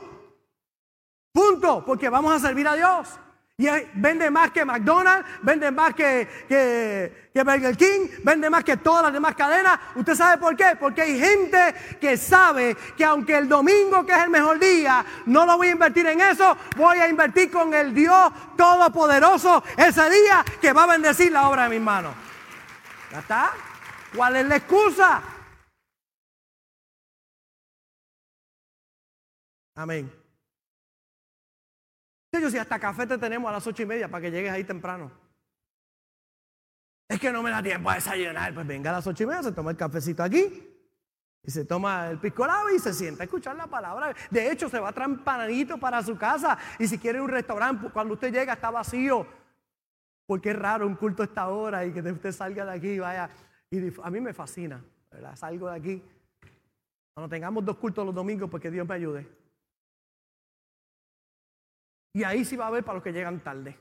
[1.31, 3.07] Punto, porque vamos a servir a Dios.
[3.59, 8.77] Y vende más que McDonald's, vende más que, que, que, Burger King, vende más que
[8.77, 9.77] todas las demás cadenas.
[9.95, 10.77] ¿Usted sabe por qué?
[10.79, 15.45] Porque hay gente que sabe que aunque el domingo, que es el mejor día, no
[15.45, 20.45] lo voy a invertir en eso, voy a invertir con el Dios Todopoderoso ese día
[20.61, 22.15] que va a bendecir la obra de mis manos.
[23.11, 23.51] ¿Ya está?
[24.15, 25.21] ¿Cuál es la excusa?
[29.75, 30.18] Amén.
[32.31, 34.63] Yo si hasta café te tenemos a las ocho y media para que llegues ahí
[34.63, 35.11] temprano.
[37.07, 38.53] Es que no me da tiempo a desayunar.
[38.53, 40.75] Pues venga a las ocho y media, se toma el cafecito aquí.
[41.41, 44.13] Y se toma el piscolado y se sienta a escuchar la palabra.
[44.29, 46.57] De hecho, se va trampanadito para su casa.
[46.77, 49.25] Y si quiere un restaurante, cuando usted llega está vacío.
[50.27, 52.99] Porque es raro un culto a esta hora y que usted salga de aquí y
[52.99, 53.29] vaya.
[53.71, 54.83] Y a mí me fascina.
[55.35, 56.03] Salgo de aquí.
[57.15, 59.38] Cuando tengamos dos cultos los domingos, porque Dios me ayude.
[62.13, 63.77] Y ahí sí va a haber para los que llegan tarde.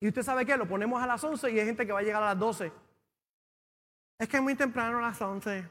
[0.00, 2.02] Y usted sabe qué, lo ponemos a las 11 y hay gente que va a
[2.02, 2.72] llegar a las 12.
[4.18, 5.68] Es que es muy temprano a las 11.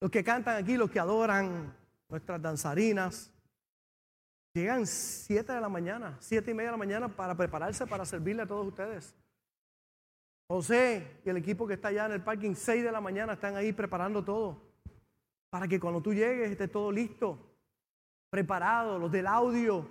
[0.00, 1.74] Los que cantan aquí, los que adoran,
[2.10, 3.32] nuestras danzarinas,
[4.52, 8.42] llegan 7 de la mañana, 7 y media de la mañana para prepararse para servirle
[8.42, 9.14] a todos ustedes.
[10.46, 13.56] José y el equipo que está allá en el parking, 6 de la mañana están
[13.56, 14.60] ahí preparando todo.
[15.50, 17.38] Para que cuando tú llegues esté todo listo,
[18.28, 19.86] preparado, los del audio,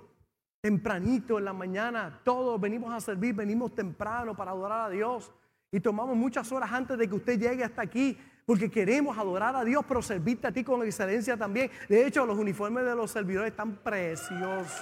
[0.61, 5.31] tempranito en la mañana, todos venimos a servir, venimos temprano para adorar a Dios.
[5.71, 9.63] Y tomamos muchas horas antes de que usted llegue hasta aquí, porque queremos adorar a
[9.63, 11.71] Dios, pero servirte a ti con excelencia también.
[11.89, 14.81] De hecho, los uniformes de los servidores están preciosos.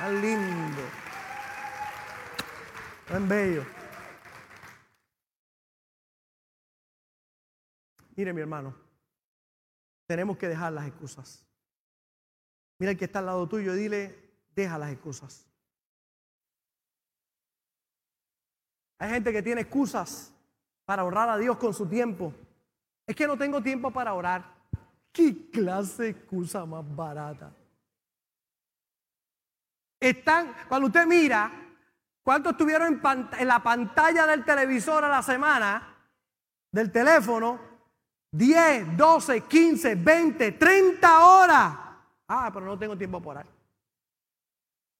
[0.00, 1.03] Tan lindo.
[3.06, 3.64] Tan bello.
[8.16, 8.74] Mire, mi hermano,
[10.06, 11.44] tenemos que dejar las excusas.
[12.78, 14.14] Mira el que está al lado tuyo, dile,
[14.54, 15.46] deja las excusas.
[18.98, 20.32] Hay gente que tiene excusas
[20.84, 22.32] para orar a Dios con su tiempo.
[23.06, 24.54] Es que no tengo tiempo para orar.
[25.12, 27.54] ¿Qué clase de excusa más barata?
[30.00, 31.63] Están, cuando usted mira,
[32.24, 33.00] ¿cuántos estuvieron
[33.38, 35.96] en, la pantalla del televisor a la semana,
[36.72, 37.60] del teléfono?
[38.32, 41.78] 10, 12, 15, 20, 30 horas.
[42.26, 43.46] Ah, pero no tengo tiempo para.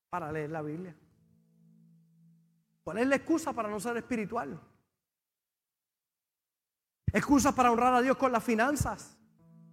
[0.08, 0.94] Para leer la Biblia.
[2.84, 4.60] ¿Cuál es la excusa para no ser espiritual?
[7.12, 9.16] Excusas para honrar a Dios con las finanzas.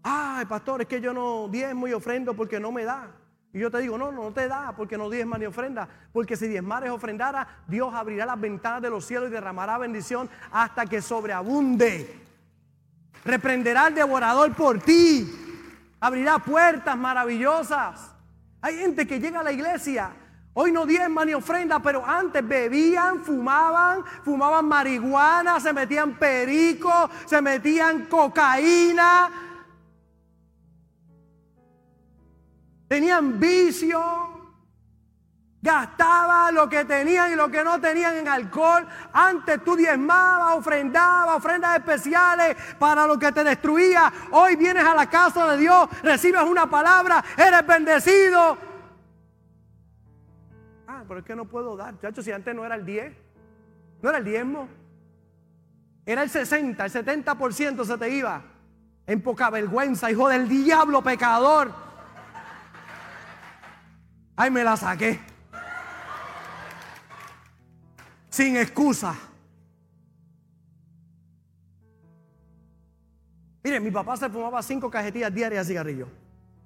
[0.02, 3.21] Ay, pastor, es que yo no diezmo y ofrendo porque no me da.
[3.54, 5.88] Y yo te digo, no, no te da porque no diezma ni ofrenda.
[6.14, 10.86] Porque si diezmares ofrendara, Dios abrirá las ventanas de los cielos y derramará bendición hasta
[10.86, 12.22] que sobreabunde.
[13.26, 15.30] Reprenderá al devorador por ti.
[16.00, 18.12] Abrirá puertas maravillosas.
[18.62, 20.12] Hay gente que llega a la iglesia.
[20.54, 27.42] Hoy no diezma ni ofrenda, pero antes bebían, fumaban, fumaban marihuana, se metían perico, se
[27.42, 29.51] metían cocaína.
[32.92, 34.04] Tenían vicio.
[35.62, 38.86] Gastaba lo que tenían y lo que no tenían en alcohol.
[39.14, 44.12] Antes tú diezmabas, ofrendabas, ofrendas especiales para lo que te destruía.
[44.32, 48.58] Hoy vienes a la casa de Dios, recibes una palabra, eres bendecido.
[50.86, 51.98] Ah, pero es que no puedo dar.
[51.98, 53.14] Chacho, si antes no era el 10,
[54.02, 54.68] no era el diezmo.
[56.06, 58.42] Era el 60, el 70% se te iba.
[59.08, 61.90] En poca vergüenza, hijo del diablo, pecador.
[64.42, 65.20] Ay, me la saqué
[68.32, 69.16] sin excusa.
[73.64, 76.08] Mire, mi papá se fumaba cinco cajetillas diarias de cigarrillo.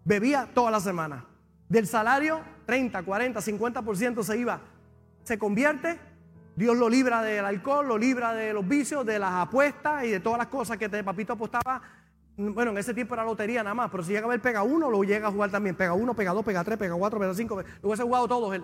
[0.05, 1.25] Bebía toda la semana.
[1.67, 4.61] Del salario, 30, 40, 50% se iba.
[5.25, 5.99] Se convierte,
[6.55, 10.21] Dios lo libra del alcohol, lo libra de los vicios, de las apuestas y de
[10.21, 11.81] todas las cosas que papito apostaba.
[12.37, 14.89] Bueno, en ese tiempo era lotería nada más, pero si llega a ver pega uno,
[14.89, 15.75] lo llega a jugar también.
[15.75, 17.61] Pega uno, pega dos, pega tres, pega cuatro, pega cinco.
[17.81, 18.63] Lo hubiese jugado todos él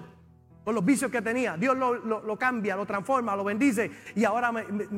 [0.63, 1.57] con los vicios que tenía.
[1.57, 3.91] Dios lo, cambia, lo transforma, lo bendice.
[4.15, 4.51] Y ahora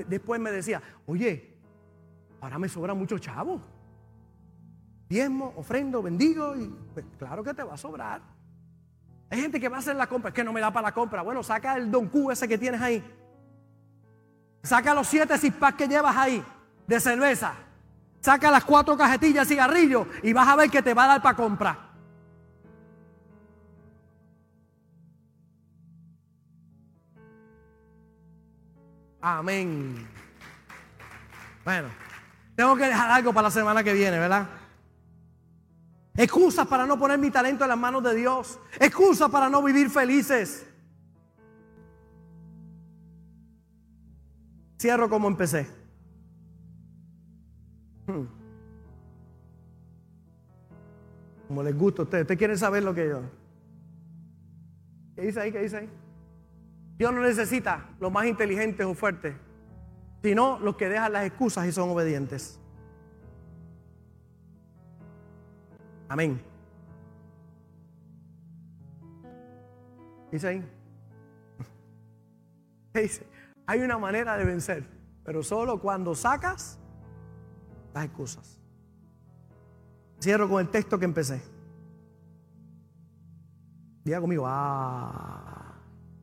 [0.08, 1.56] después me decía, oye,
[2.42, 3.62] ahora me sobra mucho chavo.
[5.08, 8.22] Diezmo, ofrendo, bendigo y pues, claro que te va a sobrar.
[9.30, 10.94] Hay gente que va a hacer la compra, es que no me da para la
[10.94, 11.22] compra.
[11.22, 13.04] Bueno, saca el Don Q ese que tienes ahí.
[14.62, 16.44] Saca los siete six que llevas ahí
[16.88, 17.54] de cerveza.
[18.24, 21.22] Saca las cuatro cajetillas de cigarrillo y vas a ver que te va a dar
[21.22, 21.78] para comprar.
[29.20, 30.08] Amén.
[31.66, 31.90] Bueno,
[32.56, 34.48] tengo que dejar algo para la semana que viene, ¿verdad?
[36.16, 38.58] Excusas para no poner mi talento en las manos de Dios.
[38.80, 40.66] Excusas para no vivir felices.
[44.80, 45.83] Cierro como empecé.
[48.08, 48.26] Hmm.
[51.48, 52.24] Como les gusta a ustedes.
[52.24, 53.22] Ustedes quieren saber lo que yo.
[55.16, 55.52] ¿Qué dice ahí?
[55.52, 55.90] ¿Qué dice ahí?
[56.98, 59.36] Dios no necesita los más inteligentes o fuertes,
[60.22, 62.60] sino los que dejan las excusas y son obedientes.
[66.08, 66.42] Amén.
[70.32, 70.64] Dice ahí.
[72.94, 73.26] Dice,
[73.66, 74.86] hay una manera de vencer,
[75.24, 76.80] pero solo cuando sacas
[77.94, 78.60] las excusas.
[80.22, 81.42] Cierro con el texto que empecé.
[84.04, 85.76] Diga conmigo, ah,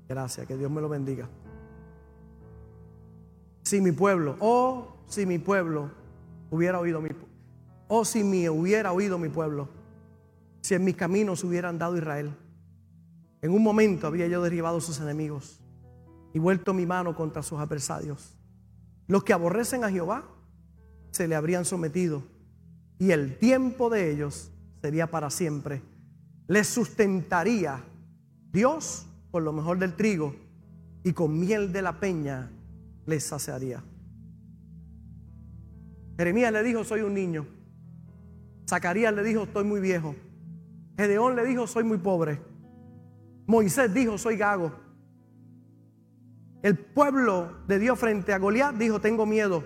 [0.08, 1.28] gracias, que Dios me lo bendiga.
[3.62, 5.90] Si mi pueblo, oh, si mi pueblo
[6.50, 7.10] hubiera oído mi
[7.88, 9.68] oh, si me hubiera oído mi pueblo,
[10.60, 12.34] si en mis caminos hubiera andado Israel.
[13.42, 15.60] En un momento había yo derribado sus enemigos
[16.32, 18.36] y vuelto mi mano contra sus adversarios.
[19.06, 20.24] Los que aborrecen a Jehová
[21.10, 22.22] se le habrían sometido
[22.98, 24.52] y el tiempo de ellos
[24.82, 25.82] sería para siempre.
[26.48, 27.82] Les sustentaría
[28.52, 30.34] Dios por lo mejor del trigo
[31.02, 32.50] y con miel de la peña
[33.06, 33.82] les saciaría.
[36.18, 37.46] Jeremías le dijo, soy un niño.
[38.68, 40.14] Zacarías le dijo, estoy muy viejo.
[40.98, 42.38] Gedeón le dijo, soy muy pobre.
[43.46, 44.72] Moisés dijo, soy gago.
[46.62, 49.64] El pueblo de Dios frente a Goliat dijo, tengo miedo.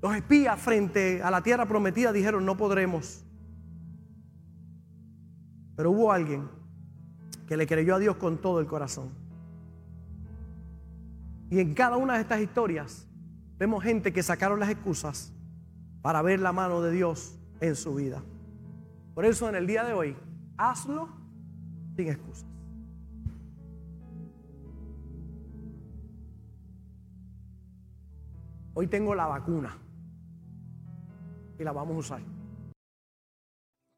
[0.00, 3.24] Los espías frente a la tierra prometida dijeron, no podremos.
[5.74, 6.48] Pero hubo alguien
[7.46, 9.10] que le creyó a Dios con todo el corazón.
[11.50, 13.08] Y en cada una de estas historias
[13.58, 15.32] vemos gente que sacaron las excusas
[16.00, 18.22] para ver la mano de Dios en su vida.
[19.14, 20.16] Por eso en el día de hoy,
[20.56, 21.08] hazlo
[21.96, 22.46] sin excusas.
[28.74, 29.76] Hoy tengo la vacuna
[31.58, 32.22] y la vamos a usar.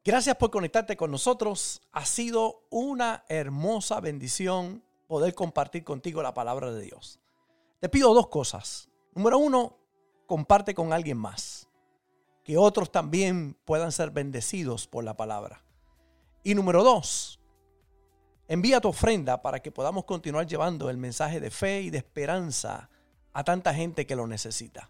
[0.03, 1.81] Gracias por conectarte con nosotros.
[1.91, 7.19] Ha sido una hermosa bendición poder compartir contigo la palabra de Dios.
[7.79, 8.89] Te pido dos cosas.
[9.13, 9.77] Número uno,
[10.25, 11.67] comparte con alguien más.
[12.43, 15.63] Que otros también puedan ser bendecidos por la palabra.
[16.43, 17.39] Y número dos,
[18.47, 22.89] envía tu ofrenda para que podamos continuar llevando el mensaje de fe y de esperanza
[23.33, 24.89] a tanta gente que lo necesita.